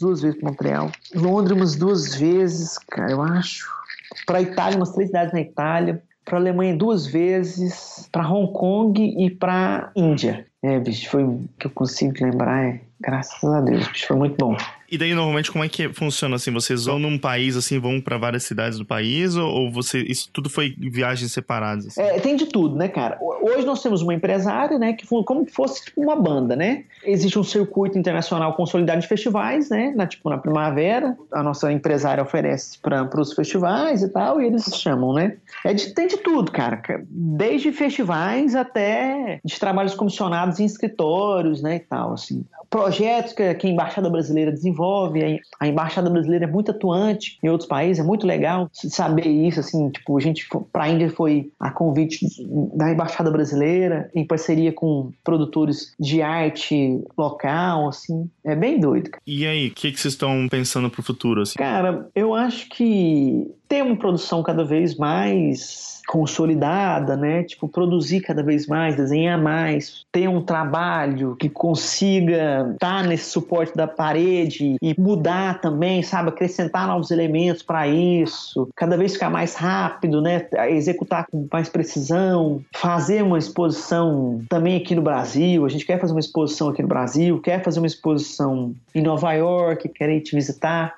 [0.00, 0.90] duas vezes para Montreal.
[1.14, 3.66] Londres umas duas vezes, cara, eu acho.
[4.26, 9.02] Para Itália, umas três cidades na Itália para a Alemanha duas vezes, para Hong Kong
[9.18, 10.46] e para Índia.
[10.62, 12.66] É, bicho, foi o que eu consigo lembrar.
[12.66, 14.56] É, graças a Deus, bicho, foi muito bom.
[14.90, 16.50] E daí, normalmente, como é que funciona assim?
[16.50, 19.36] Vocês vão num país, assim, vão para várias cidades do país?
[19.36, 21.88] Ou, ou, você, isso tudo foi viagens separadas?
[21.88, 22.00] Assim?
[22.00, 23.18] É, tem de tudo, né, cara?
[23.20, 26.84] Hoje nós temos uma empresária, né, que como se fosse tipo, uma banda, né?
[27.04, 29.92] Existe um circuito internacional consolidado de festivais, né?
[29.94, 34.64] Na, tipo, na primavera, a nossa empresária oferece para os festivais e tal, e eles
[34.74, 35.36] chamam, né?
[35.66, 36.80] É de, tem de tudo, cara.
[37.10, 42.42] Desde festivais até de trabalhos comissionados em escritórios, né, e tal, assim
[42.88, 45.40] projetos que, que a Embaixada Brasileira desenvolve.
[45.60, 49.90] A Embaixada Brasileira é muito atuante em outros países, é muito legal saber isso, assim,
[49.90, 52.26] tipo, a gente para a Índia foi a convite
[52.74, 59.10] da Embaixada Brasileira, em parceria com produtores de arte local, assim, é bem doido.
[59.26, 61.58] E aí, o que, que vocês estão pensando para o futuro, assim?
[61.58, 67.42] Cara, eu acho que ter uma produção cada vez mais consolidada, né?
[67.42, 73.76] Tipo, produzir cada vez mais, desenhar mais, ter um trabalho que consiga estar nesse suporte
[73.76, 76.30] da parede e mudar também, sabe?
[76.30, 80.46] Acrescentar novos elementos para isso, cada vez ficar mais rápido, né?
[80.70, 85.66] Executar com mais precisão, fazer uma exposição também aqui no Brasil.
[85.66, 89.30] A gente quer fazer uma exposição aqui no Brasil, quer fazer uma exposição em Nova
[89.34, 90.94] York, quer ir te visitar,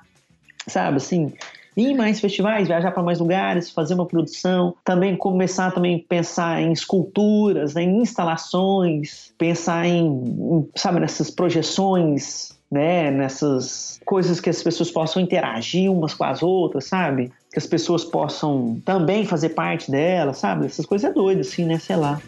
[0.67, 0.95] sabe?
[0.95, 1.33] Assim,
[1.75, 6.61] ir mais festivais, viajar para mais lugares, fazer uma produção, também começar também a pensar
[6.61, 14.49] em esculturas, né, em instalações, pensar em, em, sabe, nessas projeções, né, nessas coisas que
[14.49, 17.31] as pessoas possam interagir umas com as outras, sabe?
[17.51, 20.65] Que as pessoas possam também fazer parte dela, sabe?
[20.65, 22.21] Essas coisas é doido assim, né, sei lá.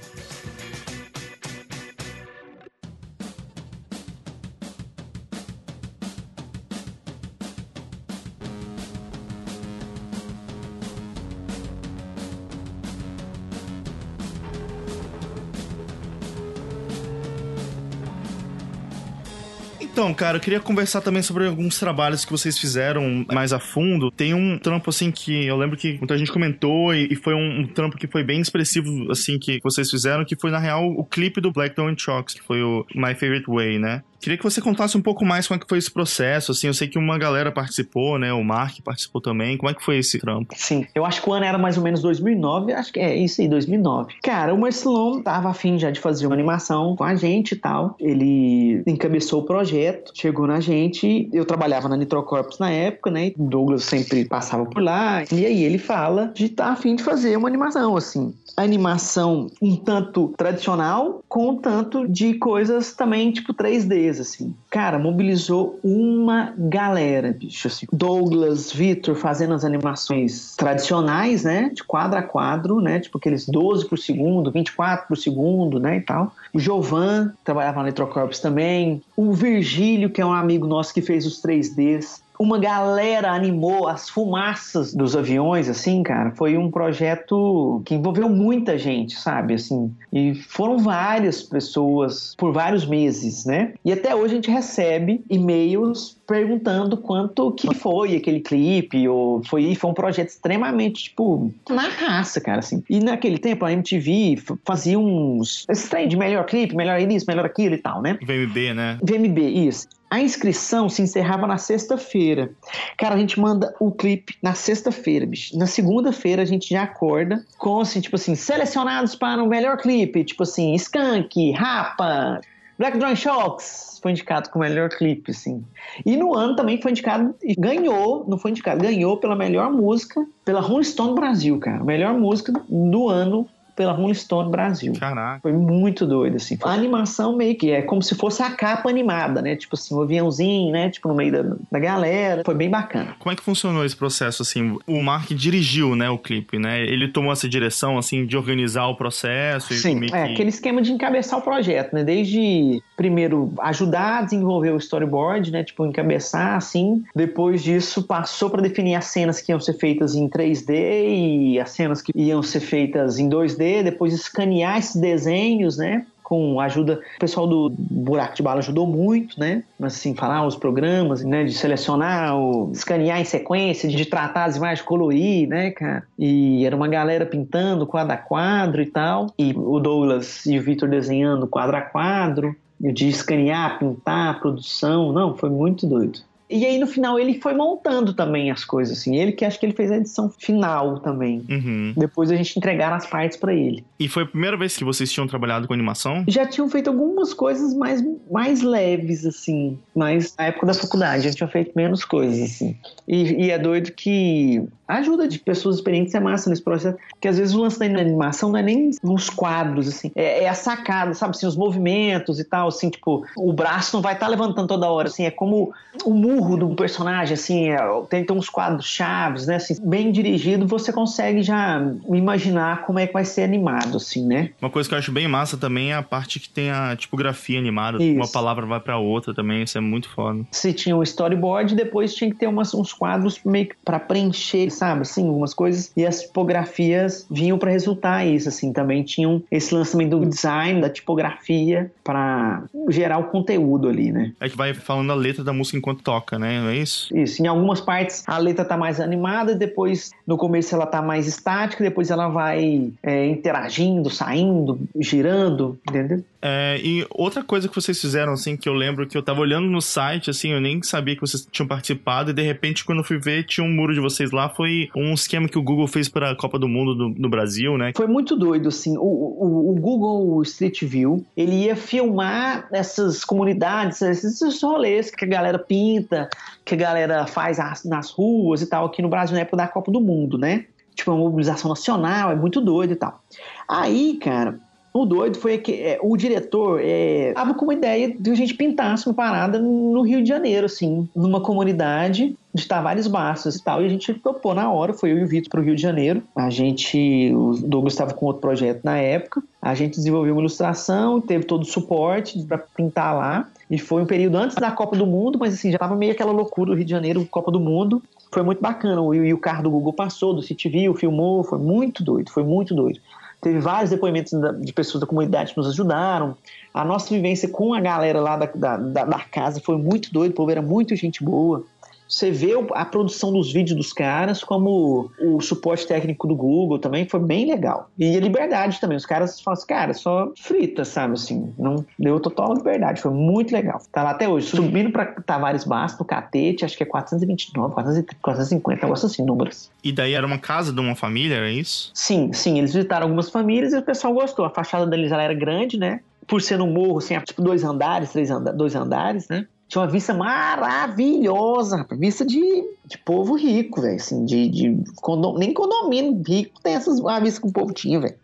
[20.04, 24.12] Então, cara, eu queria conversar também sobre alguns trabalhos que vocês fizeram mais a fundo.
[24.12, 27.65] Tem um trampo, assim, que eu lembro que muita gente comentou e, foi um, um,
[27.65, 31.40] trampo que foi bem expressivo, assim, que vocês fizeram, que foi, na real, o clipe
[31.40, 34.04] do Black Dawn Shocks, que foi o My Favorite Way, né?
[34.23, 36.73] Queria que você contasse um pouco mais como é que foi esse processo, assim, eu
[36.73, 40.17] sei que uma galera participou, né, o Mark participou também, como é que foi esse
[40.17, 40.54] trampo?
[40.56, 43.42] Sim, eu acho que o ano era mais ou menos 2009, acho que é isso
[43.42, 44.13] aí, 2009.
[44.23, 47.98] Cara, o Marcelon tava afim já de fazer uma animação com a gente e tal,
[48.00, 53.83] ele encabeçou o projeto, chegou na gente, eu trabalhava na Nitrocorpus na época, né, Douglas
[53.83, 57.48] sempre passava por lá, e aí ele fala de estar tá afim de fazer uma
[57.48, 64.56] animação, assim animação um tanto tradicional com um tanto de coisas também tipo 3Ds assim.
[64.74, 67.86] Cara, mobilizou uma galera, bicho assim.
[67.94, 73.88] Douglas, Vitor fazendo as animações tradicionais, né, de quadro a quadro, né, tipo aqueles 12
[73.88, 76.34] por segundo, 24 por segundo, né, e tal.
[76.52, 79.04] O Jovan trabalhava na Electrocorps também.
[79.15, 84.10] O Virgílio, que é um amigo nosso que fez os 3Ds uma galera animou as
[84.10, 86.31] fumaças dos aviões, assim, cara.
[86.31, 89.54] Foi um projeto que envolveu muita gente, sabe?
[89.54, 93.73] Assim, e foram várias pessoas por vários meses, né?
[93.83, 99.73] E até hoje a gente recebe e-mails perguntando quanto que foi aquele clipe, ou foi,
[99.75, 102.83] foi um projeto extremamente, tipo, na raça, cara, assim.
[102.89, 105.65] E naquele tempo a MTV fazia uns.
[105.69, 108.17] Esse trem de melhor clipe, melhor isso, melhor aquilo e tal, né?
[108.21, 108.98] VMB, né?
[109.02, 109.87] VMB, isso.
[110.14, 112.52] A inscrição se encerrava na sexta-feira.
[113.00, 115.58] Cara, a gente manda o clipe na sexta-feira, bicho.
[115.58, 120.24] Na segunda-feira a gente já acorda com, assim, tipo assim, selecionados para o melhor clipe.
[120.24, 122.42] Tipo assim, Skank, Rapa,
[122.78, 125.66] Black Drum Shocks foi indicado como melhor clipe, assim.
[126.06, 130.24] E no ano também foi indicado, e ganhou, não foi indicado, ganhou pela melhor música,
[130.46, 131.84] pela Rolling Stone Brasil, cara.
[131.84, 134.94] Melhor música do ano pela Rolling Stone Brasil.
[135.00, 135.40] Caraca.
[135.42, 136.58] Foi muito doido, assim.
[136.63, 139.56] A animação meio que é como se fosse a capa animada, né?
[139.56, 140.90] Tipo assim, um aviãozinho, né?
[140.90, 142.44] Tipo, no meio da, da galera.
[142.46, 143.15] Foi bem bacana.
[143.19, 144.78] Como é que funcionou esse processo, assim?
[144.88, 146.82] O Mark dirigiu, né, o clipe, né?
[146.82, 149.74] Ele tomou essa direção, assim, de organizar o processo?
[149.74, 152.04] Sim, é, aquele esquema de encabeçar o projeto, né?
[152.04, 155.63] Desde, primeiro, ajudar a desenvolver o storyboard, né?
[155.63, 157.04] Tipo, encabeçar, assim.
[157.15, 161.71] Depois disso, passou para definir as cenas que iam ser feitas em 3D e as
[161.71, 166.06] cenas que iam ser feitas em 2D depois escanear esses desenhos, né?
[166.23, 169.63] com ajuda, o pessoal do Buraco de Bala ajudou muito, né?
[169.79, 171.44] Assim, falar os programas, né?
[171.44, 176.04] De selecionar, o, escanear em sequência, de tratar as imagens, colorir, né, cara?
[176.17, 179.27] E era uma galera pintando quadro a quadro e tal.
[179.37, 182.56] E o Douglas e o Victor desenhando quadro a quadro,
[182.92, 185.12] de escanear, pintar, produção.
[185.13, 186.19] Não, foi muito doido.
[186.54, 189.15] E aí no final ele foi montando também as coisas, assim.
[189.15, 191.44] Ele que acho que ele fez a edição final também.
[191.50, 191.94] Uhum.
[191.98, 193.84] Depois a gente entregar as partes para ele.
[194.00, 196.23] E foi a primeira vez que vocês tinham trabalhado com animação?
[196.27, 199.79] Já tinham feito algumas coisas mais, mais leves, assim.
[199.96, 202.77] Mas na época da faculdade, a gente tinha feito menos coisas, assim.
[203.08, 207.27] E, e é doido que a ajuda de pessoas experientes é massa nesse processo, porque
[207.27, 210.54] às vezes o lance da animação não é nem nos quadros, assim, é, é a
[210.54, 214.29] sacada, sabe, assim, os movimentos e tal, assim, tipo, o braço não vai estar tá
[214.29, 215.73] levantando toda hora, assim, é como
[216.04, 217.77] o murro do personagem, assim, é,
[218.10, 223.08] tem, tem uns quadros chaves, né, assim, bem dirigido, você consegue já imaginar como é
[223.08, 224.52] que vai ser animado, assim, né?
[224.62, 227.58] Uma coisa que eu acho bem massa também é a parte que tem a tipografia
[227.58, 228.15] animada, isso.
[228.15, 230.44] uma palavra vai para outra também, isso é muito foda.
[230.52, 234.73] Se tinha um storyboard, depois tinha que ter umas, uns quadros meio que pra preencher
[234.74, 235.02] sabe?
[235.02, 235.92] Assim, algumas coisas.
[235.96, 238.71] E as tipografias vinham para resultar isso, assim.
[238.74, 244.34] Também tinham esse lançamento do design, da tipografia, para gerar o conteúdo ali, né?
[244.40, 246.62] É que vai falando a letra da música enquanto toca, né?
[246.62, 247.15] Não é isso?
[247.15, 247.42] Isso.
[247.42, 251.84] Em algumas partes a letra tá mais animada, depois no começo ela tá mais estática,
[251.84, 256.24] depois ela vai é, interagindo, saindo, girando, entendeu?
[256.46, 259.65] É, e outra coisa que vocês fizeram, assim, que eu lembro que eu tava olhando
[259.67, 263.04] no site, assim, eu nem sabia que vocês tinham participado, e de repente, quando eu
[263.06, 264.63] fui ver, tinha um muro de vocês lá, foi
[264.96, 267.92] um esquema que o Google fez para a Copa do Mundo do, no Brasil, né?
[267.96, 268.98] Foi muito doido, assim.
[268.98, 275.28] O, o, o, Google Street View, ele ia filmar essas comunidades, esses rolês que a
[275.28, 276.30] galera pinta,
[276.64, 279.92] que a galera faz nas ruas e tal, aqui no Brasil na época da Copa
[279.92, 280.66] do Mundo, né?
[280.96, 283.24] Tipo, uma mobilização nacional, é muito doido e tal.
[283.68, 284.60] Aí, cara,
[284.94, 288.54] o doido foi que é, o diretor é, tava com uma ideia de a gente
[288.54, 293.81] pintasse uma parada no Rio de Janeiro, assim, numa comunidade de Tavares Bastos e tal.
[293.81, 296.21] E a gente topou na hora, foi eu e o Vitor pro Rio de Janeiro.
[296.35, 299.41] A gente, o Douglas estava com outro projeto na época.
[299.60, 303.50] A gente desenvolveu uma ilustração, teve todo o suporte para pintar lá.
[303.71, 306.31] E foi um período antes da Copa do Mundo, mas assim, já tava meio aquela
[306.31, 308.04] loucura do Rio de Janeiro, Copa do Mundo.
[308.31, 309.02] Foi muito bacana.
[309.15, 313.00] E o carro do Google passou, do CityView, filmou, foi muito doido, foi muito doido.
[313.44, 314.31] Teve vários depoimentos
[314.62, 316.35] de pessoas da comunidade que nos ajudaram.
[316.73, 320.35] A nossa vivência com a galera lá da, da, da casa foi muito doido, o
[320.35, 321.65] povo era muito gente boa.
[322.14, 327.08] Você vê a produção dos vídeos dos caras, como o suporte técnico do Google também
[327.10, 327.90] foi bem legal.
[327.98, 328.96] E a liberdade também.
[328.96, 331.14] Os caras falam assim, cara, só frita, sabe?
[331.14, 333.02] Assim, não deu total liberdade.
[333.02, 333.82] Foi muito legal.
[333.92, 334.48] Tá lá até hoje.
[334.48, 339.72] Subindo pra Tavares Bastos, no Catete, acho que é 429, 450, negócio assim, números.
[339.84, 341.90] E daí era uma casa de uma família, era isso?
[341.96, 342.60] Sim, sim.
[342.60, 344.46] Eles visitaram algumas famílias e o pessoal gostou.
[344.46, 346.00] A fachada deles ela era grande, né?
[346.28, 349.48] Por ser um morro, assim, tipo dois andares, três andares, dois andares, né?
[349.68, 353.96] Tinha uma vista maravilhosa, vista de, de povo rico, velho.
[353.96, 358.00] Assim, de, de condom, nem condomínio rico tem essas a vista que o povo tinha,
[358.00, 358.16] velho.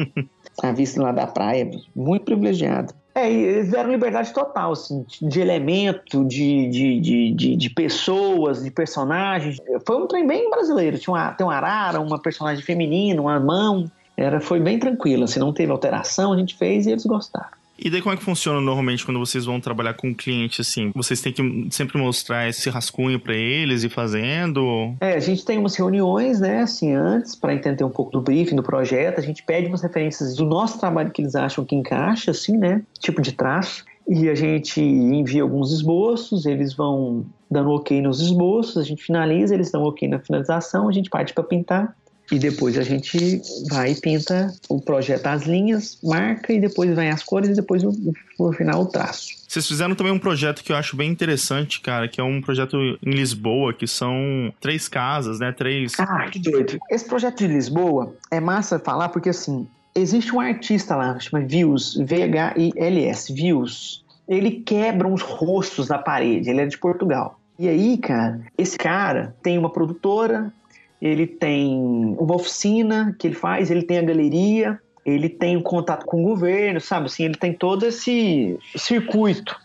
[0.62, 2.94] a vista lá da praia, muito privilegiado.
[3.14, 8.70] É, eles deram liberdade total, assim, de elemento, de, de, de, de, de pessoas, de
[8.70, 9.56] personagens.
[9.86, 10.98] Foi um trem bem brasileiro.
[10.98, 13.90] Tinha uma, tem uma arara, uma personagem feminina, uma mão.
[14.16, 17.48] Era, foi bem tranquilo, assim, não teve alteração, a gente fez e eles gostaram.
[17.78, 20.90] E daí como é que funciona normalmente quando vocês vão trabalhar com um cliente assim?
[20.94, 24.94] Vocês têm que sempre mostrar esse rascunho para eles e fazendo?
[25.00, 28.56] É, a gente tem umas reuniões, né, assim, antes para entender um pouco do briefing
[28.56, 32.30] do projeto, a gente pede umas referências do nosso trabalho que eles acham que encaixa
[32.30, 33.84] assim, né, tipo de traço.
[34.08, 39.52] E a gente envia alguns esboços, eles vão dando ok nos esboços, a gente finaliza,
[39.52, 41.96] eles dão ok na finalização, a gente parte para pintar
[42.30, 47.10] e depois a gente vai e pinta o projeto as linhas, marca e depois vem
[47.10, 49.28] as cores e depois no final o traço.
[49.46, 52.76] Vocês fizeram também um projeto que eu acho bem interessante, cara, que é um projeto
[52.76, 55.52] em Lisboa, que são três casas, né?
[55.52, 55.92] Três.
[55.98, 56.78] Ah, que doido.
[56.90, 61.96] Esse projeto de Lisboa é massa falar porque assim, existe um artista lá, chama Views,
[61.96, 64.04] V-H-I-L-S, Views.
[64.28, 67.38] Ele quebra uns rostos na parede, ele é de Portugal.
[67.58, 70.52] E aí, cara, esse cara tem uma produtora,
[71.00, 71.76] ele tem
[72.18, 76.24] uma oficina que ele faz, ele tem a galeria, ele tem um contato com o
[76.24, 77.06] governo, sabe?
[77.06, 79.56] Assim, ele tem todo esse circuito.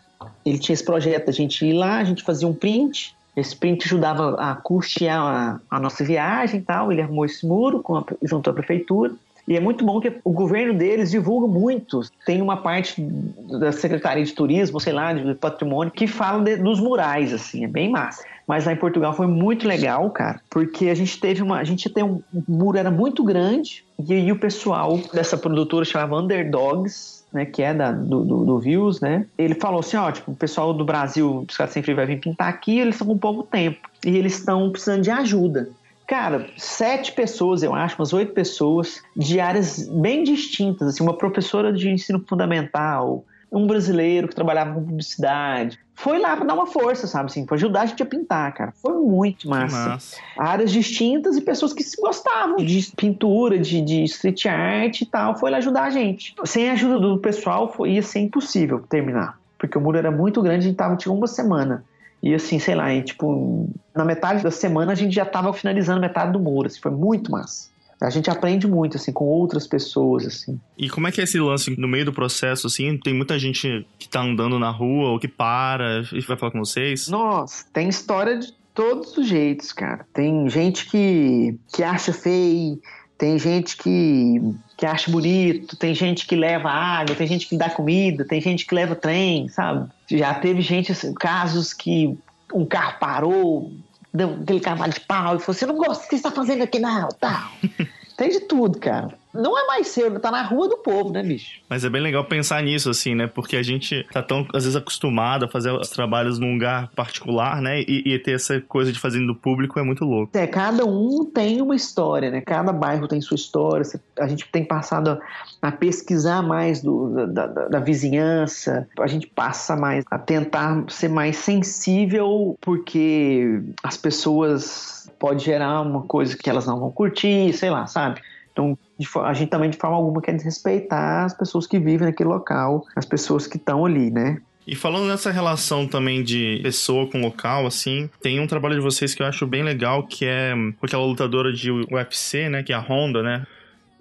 [0.44, 3.86] Ele tinha esse projeto a gente ir lá, a gente fazia um print, esse print
[3.86, 6.92] ajudava a custear a, a nossa viagem e tal.
[6.92, 9.12] Ele arrumou esse muro com a, junto à prefeitura.
[9.48, 12.02] E é muito bom que o governo deles divulga muito.
[12.24, 16.78] Tem uma parte da Secretaria de Turismo, sei lá, de patrimônio, que fala de, dos
[16.78, 18.22] murais, assim, é bem massa.
[18.46, 21.58] Mas lá em Portugal foi muito legal, cara, porque a gente teve uma.
[21.58, 25.84] A gente tem um, um muro era muito grande, e aí o pessoal dessa produtora
[25.84, 29.26] chamava Underdogs, né, que é da, do, do, do, Views, né?
[29.38, 32.48] Ele falou assim, ó, tipo, o pessoal do Brasil, os caras sempre vai vir pintar
[32.48, 35.70] aqui, eles estão com pouco tempo e eles estão precisando de ajuda.
[36.06, 41.72] Cara, sete pessoas, eu acho, umas oito pessoas de áreas bem distintas, assim, uma professora
[41.72, 45.78] de ensino fundamental, um brasileiro que trabalhava com publicidade.
[45.94, 47.26] Foi lá para dar uma força, sabe?
[47.26, 48.72] Assim, pra ajudar a gente a pintar, cara.
[48.72, 49.90] Foi muito massa.
[49.90, 50.16] massa.
[50.38, 55.36] Áreas distintas e pessoas que se gostavam de pintura, de, de street art e tal.
[55.36, 56.34] Foi lá ajudar a gente.
[56.46, 59.38] Sem a ajuda do pessoal, foi, ia ser impossível terminar.
[59.58, 61.84] Porque o muro era muito grande, a gente tava, tinha uma semana.
[62.22, 66.00] E assim, sei lá, e, tipo, na metade da semana a gente já tava finalizando
[66.00, 66.68] metade do muro.
[66.68, 67.71] Assim, foi muito massa
[68.02, 70.60] a gente aprende muito, assim, com outras pessoas, assim.
[70.76, 72.98] E como é que é esse lance no meio do processo, assim?
[72.98, 76.58] Tem muita gente que tá andando na rua ou que para e vai falar com
[76.58, 77.08] vocês?
[77.08, 80.04] Nossa, tem história de todos os jeitos, cara.
[80.12, 82.80] Tem gente que, que acha feio,
[83.16, 84.42] tem gente que,
[84.76, 88.66] que acha bonito, tem gente que leva água, tem gente que dá comida, tem gente
[88.66, 89.88] que leva trem, sabe?
[90.10, 92.18] Já teve gente, assim, casos que
[92.52, 93.72] um carro parou,
[94.12, 96.62] deu aquele cavalo de pau e falou: Você não gosta do que você está fazendo
[96.62, 97.50] aqui, não, tal.
[98.16, 101.60] Tem de tudo, cara não é mais seu, tá na rua do povo, né, bicho?
[101.68, 103.26] Mas é bem legal pensar nisso, assim, né?
[103.26, 107.60] Porque a gente tá tão, às vezes, acostumado a fazer os trabalhos num lugar particular,
[107.60, 107.80] né?
[107.80, 110.36] E, e ter essa coisa de fazer no público é muito louco.
[110.36, 112.40] É, cada um tem uma história, né?
[112.40, 113.84] Cada bairro tem sua história.
[114.18, 119.26] A gente tem passado a, a pesquisar mais do, da, da, da vizinhança, a gente
[119.26, 126.50] passa mais a tentar ser mais sensível, porque as pessoas pode gerar uma coisa que
[126.50, 128.20] elas não vão curtir, sei lá, sabe?
[128.52, 128.78] Então,
[129.24, 133.06] a gente também, de forma alguma, quer desrespeitar as pessoas que vivem naquele local, as
[133.06, 134.38] pessoas que estão ali, né?
[134.66, 139.14] E falando nessa relação também de pessoa com local, assim, tem um trabalho de vocês
[139.14, 142.76] que eu acho bem legal, que é com aquela lutadora de UFC, né, que é
[142.76, 143.44] a Honda, né?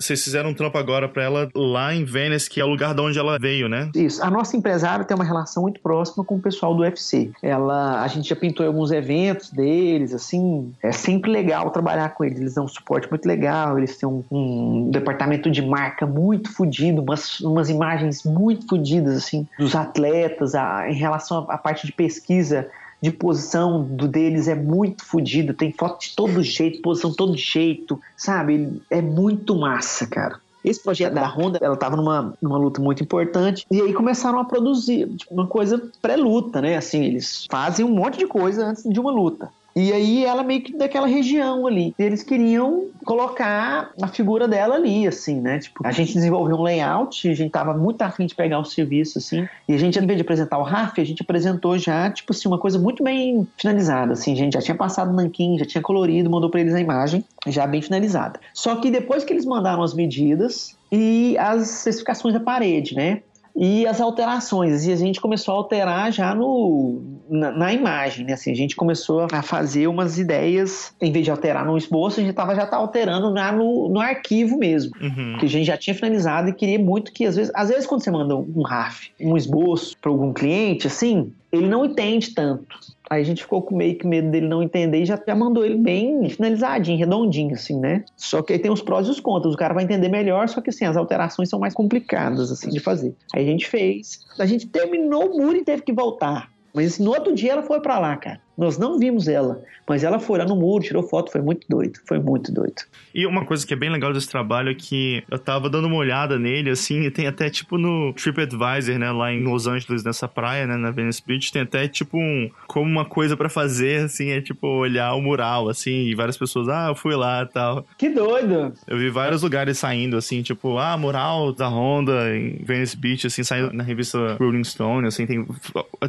[0.02, 3.02] Vocês fizeram um trampo agora para ela lá em Venice, que é o lugar de
[3.02, 3.90] onde ela veio, né?
[3.96, 4.24] Isso.
[4.24, 7.32] A nossa empresária tem uma relação muito próxima com o pessoal do UFC.
[7.42, 12.40] Ela, a gente já pintou alguns eventos deles, assim, é sempre legal trabalhar com eles.
[12.40, 17.02] Eles dão um suporte muito legal, eles têm um, um departamento de marca muito fodido,
[17.02, 22.68] umas, umas imagens muito fodidas, assim, dos atletas, a, em relação à parte de pesquisa
[23.02, 27.36] de posição do deles é muito fodido, tem foto de todo jeito, posição de todo
[27.36, 28.82] jeito, sabe?
[28.90, 30.40] É muito massa, cara.
[30.64, 33.66] Esse projeto da Honda, ela estava numa, numa luta muito importante.
[33.72, 36.78] E aí começaram a produzir tipo, uma coisa pré-luta, né?
[36.78, 39.50] Assim, eles fazem um monte de coisa antes de uma luta.
[39.76, 41.94] E aí ela meio que daquela região ali.
[41.98, 45.60] Eles queriam colocar a figura dela ali, assim, né?
[45.60, 49.18] Tipo, a gente desenvolveu um layout, a gente tava muito afim de pegar o serviço,
[49.18, 49.48] assim.
[49.68, 52.48] E a gente, ao invés de apresentar o RAF, a gente apresentou já, tipo assim,
[52.48, 54.34] uma coisa muito bem finalizada, assim.
[54.34, 57.24] A gente já tinha passado o nanquim, já tinha colorido, mandou para eles a imagem,
[57.48, 58.40] já bem finalizada.
[58.54, 63.22] Só que depois que eles mandaram as medidas, e as especificações da parede, né?
[63.56, 64.86] E as alterações.
[64.86, 68.34] E a gente começou a alterar já no, na, na, imagem, né?
[68.34, 72.24] Assim, a gente começou a fazer umas ideias, em vez de alterar no esboço, a
[72.24, 74.92] gente tava, já tá alterando já no, no arquivo mesmo.
[75.02, 75.38] Uhum.
[75.40, 78.04] Que a gente já tinha finalizado e queria muito que, às vezes, às vezes quando
[78.04, 82.66] você manda um RAF, um esboço para algum cliente, assim, ele não entende tanto.
[83.12, 85.66] Aí a gente ficou com meio que medo dele não entender e já, já mandou
[85.66, 88.06] ele bem finalizadinho, redondinho, assim, né?
[88.16, 89.54] Só que aí tem os prós e os contras.
[89.54, 92.80] O cara vai entender melhor, só que assim, as alterações são mais complicadas, assim, de
[92.80, 93.14] fazer.
[93.36, 94.22] Aí a gente fez.
[94.40, 96.50] A gente terminou o muro e teve que voltar.
[96.74, 98.40] Mas assim, no outro dia ela foi para lá, cara.
[98.58, 102.00] Nós não vimos ela, mas ela foi lá no muro, tirou foto, foi muito doido,
[102.08, 102.82] foi muito doido.
[103.14, 105.98] E uma coisa que é bem legal desse trabalho é que eu tava dando uma
[105.98, 110.28] olhada nele, assim, e tem até tipo no TripAdvisor, né, lá em Los Angeles, nessa
[110.28, 114.30] praia, né, na Venice Beach, tem até tipo um, como uma coisa para fazer, assim,
[114.30, 117.86] é tipo olhar o mural, assim, e várias pessoas, ah, eu fui lá e tal.
[117.98, 118.74] Que doido!
[118.88, 123.44] Eu vi vários lugares saindo, assim, tipo, ah, mural da Honda em Venice Beach, assim,
[123.44, 125.46] saindo na revista Rolling Stone, assim, tem,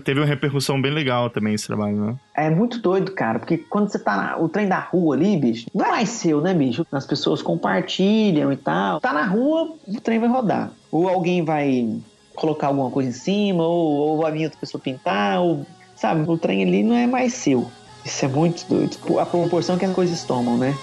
[0.05, 2.16] teve uma repercussão bem legal também esse trabalho, né?
[2.35, 5.66] É muito doido, cara, porque quando você tá na, o trem da rua ali, bicho,
[5.74, 6.87] não é mais seu, né, bicho?
[6.91, 9.01] As pessoas compartilham e tal.
[9.01, 10.70] Tá na rua, o trem vai rodar.
[10.91, 11.95] Ou alguém vai
[12.35, 16.39] colocar alguma coisa em cima, ou, ou vai vir outra pessoa pintar, ou, sabe, o
[16.39, 17.70] trem ali não é mais seu.
[18.05, 18.97] Isso é muito doido.
[19.18, 20.74] A proporção que as coisas tomam, né?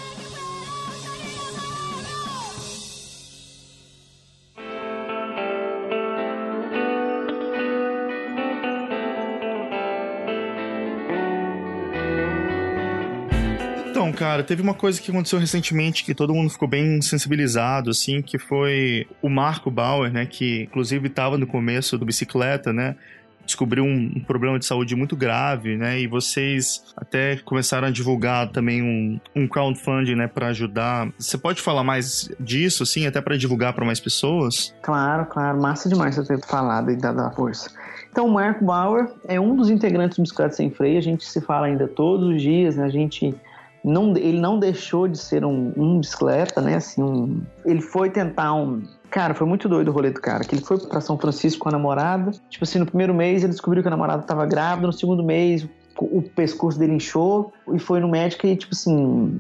[14.20, 18.38] Cara, teve uma coisa que aconteceu recentemente que todo mundo ficou bem sensibilizado, assim, que
[18.38, 22.98] foi o Marco Bauer, né, que inclusive estava no começo do bicicleta, né,
[23.46, 26.00] descobriu um, problema de saúde muito grave, né?
[26.00, 31.10] E vocês até começaram a divulgar também um, um crowdfunding, né, para ajudar.
[31.18, 34.76] Você pode falar mais disso, assim, até para divulgar para mais pessoas?
[34.84, 35.60] Claro, claro.
[35.60, 37.72] Massa demais você ter falado e dado a força.
[38.12, 41.00] Então, o Marco Bauer é um dos integrantes do Bicicleta Sem Freio.
[41.00, 42.84] A gente se fala ainda todos os dias, né?
[42.84, 43.36] A gente
[43.84, 46.76] não, ele não deixou de ser um, um bicicleta, né?
[46.76, 48.84] Assim, um, ele foi tentar um.
[49.10, 50.44] Cara, foi muito doido o rolê do cara.
[50.44, 52.32] Que ele foi para São Francisco com a namorada.
[52.50, 54.88] Tipo assim, no primeiro mês ele descobriu que a namorada estava grávida.
[54.88, 55.68] No segundo mês
[55.98, 59.40] o pescoço dele inchou e foi no médico e, tipo assim,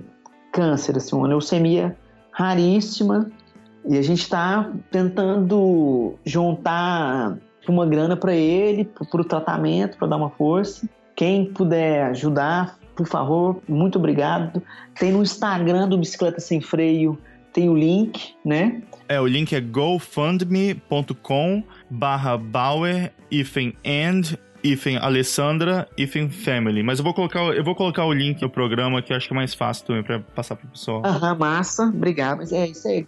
[0.51, 1.95] câncer, assim, uma leucemia
[2.31, 3.29] raríssima.
[3.85, 7.37] E a gente está tentando juntar
[7.67, 10.87] uma grana para ele, para o tratamento, para dar uma força.
[11.15, 14.61] Quem puder ajudar, por favor, muito obrigado.
[14.99, 17.17] Tem no Instagram do Bicicleta Sem Freio,
[17.53, 18.81] tem o link, né?
[19.07, 26.83] É, o link é gofundme.com barra Bauer hífen and hífen Alessandra hífen Family.
[26.83, 29.33] Mas eu vou colocar, eu vou colocar o link no programa que eu acho que
[29.33, 31.01] é mais fácil também para passar pro pessoal.
[31.05, 32.39] Aham, massa, obrigado.
[32.39, 33.07] Mas é isso aí.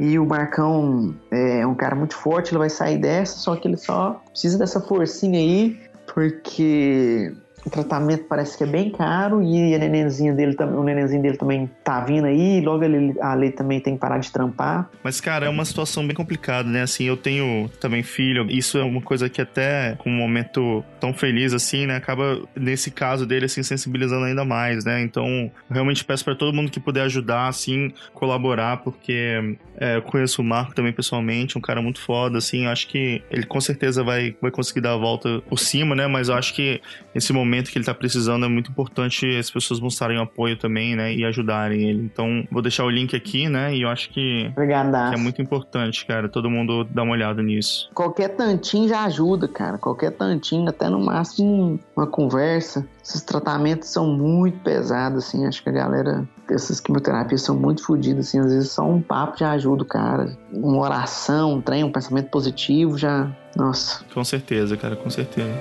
[0.00, 3.76] E o Marcão é um cara muito forte, ele vai sair dessa, só que ele
[3.76, 5.78] só precisa dessa forcinha aí,
[6.12, 7.32] porque
[7.64, 11.70] o tratamento parece que é bem caro e a nenenzinha dele, o nenenzinho dele também
[11.84, 14.88] tá vindo aí, logo ele, a lei também tem que parar de trampar.
[15.02, 16.82] Mas, cara, é uma situação bem complicada, né?
[16.82, 21.12] Assim, eu tenho também filho, isso é uma coisa que até com um momento tão
[21.12, 25.02] feliz assim, né, acaba nesse caso dele assim sensibilizando ainda mais, né?
[25.02, 30.42] Então, realmente peço para todo mundo que puder ajudar assim, colaborar, porque é, eu conheço
[30.42, 34.36] o Marco também pessoalmente, um cara muito foda assim, acho que ele com certeza vai
[34.40, 36.06] vai conseguir dar a volta por cima, né?
[36.06, 36.80] Mas eu acho que
[37.14, 40.94] esse momento momento que ele tá precisando, é muito importante as pessoas mostrarem apoio também,
[40.94, 41.14] né?
[41.14, 42.02] E ajudarem ele.
[42.02, 43.74] Então, vou deixar o link aqui, né?
[43.74, 47.90] E eu acho que, que é muito importante, cara, todo mundo dar uma olhada nisso.
[47.94, 49.78] Qualquer tantinho já ajuda, cara.
[49.78, 52.86] Qualquer tantinho, até no máximo uma conversa.
[53.02, 55.46] Esses tratamentos são muito pesados, assim.
[55.46, 59.38] Acho que a galera essas quimioterapias são muito fodidas, assim, às vezes só um papo
[59.38, 60.36] já ajuda o cara.
[60.52, 63.30] Uma oração, um trem, um pensamento positivo já.
[63.56, 64.02] Nossa.
[64.12, 65.52] Com certeza, cara, com certeza.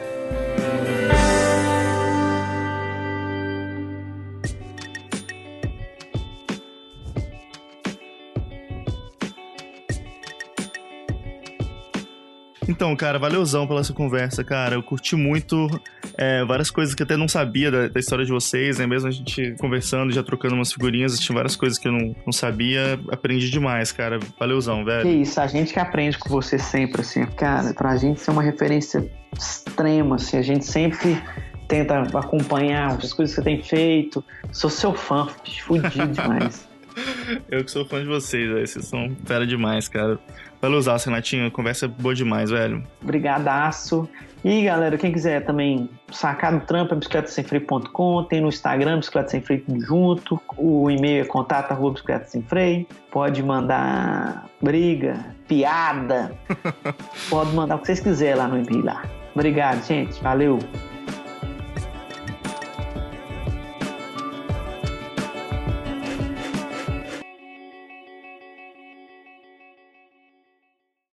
[12.78, 14.76] Então, cara, valeuzão pela sua conversa, cara.
[14.76, 15.68] Eu curti muito
[16.16, 18.86] é, várias coisas que até não sabia da, da, história de vocês, né?
[18.86, 22.32] Mesmo a gente conversando, já trocando umas figurinhas, tinha várias coisas que eu não, não
[22.32, 23.00] sabia.
[23.12, 24.20] Aprendi demais, cara.
[24.40, 25.02] Valeuzão, velho.
[25.02, 27.26] Que isso, a gente que aprende com você sempre, assim.
[27.26, 30.38] Cara, pra gente ser uma referência extrema, assim.
[30.38, 31.20] A gente sempre
[31.68, 34.24] tenta acompanhar as coisas que você tem feito.
[34.52, 35.28] Sou seu fã,
[35.66, 36.67] fudido demais.
[37.50, 38.68] Eu que sou fã de vocês, velho.
[38.68, 40.20] Vocês são fera demais, cara.
[40.62, 41.52] Valeu usar, Renatinho.
[41.52, 42.84] Conversa é boa demais, velho.
[43.02, 44.10] Brigadaço.
[44.44, 49.42] E galera, quem quiser também sacar no trampo é bicicletasemfreio.com, tem no Instagram Bicicleta Sem
[49.42, 56.32] Freio junto, o e-mail é contato arroba bicicleta sem freio, pode mandar briga, piada,
[57.30, 59.04] pode mandar o que vocês quiserem lá no e-mail lá.
[59.34, 60.22] Obrigado, gente.
[60.22, 60.60] Valeu.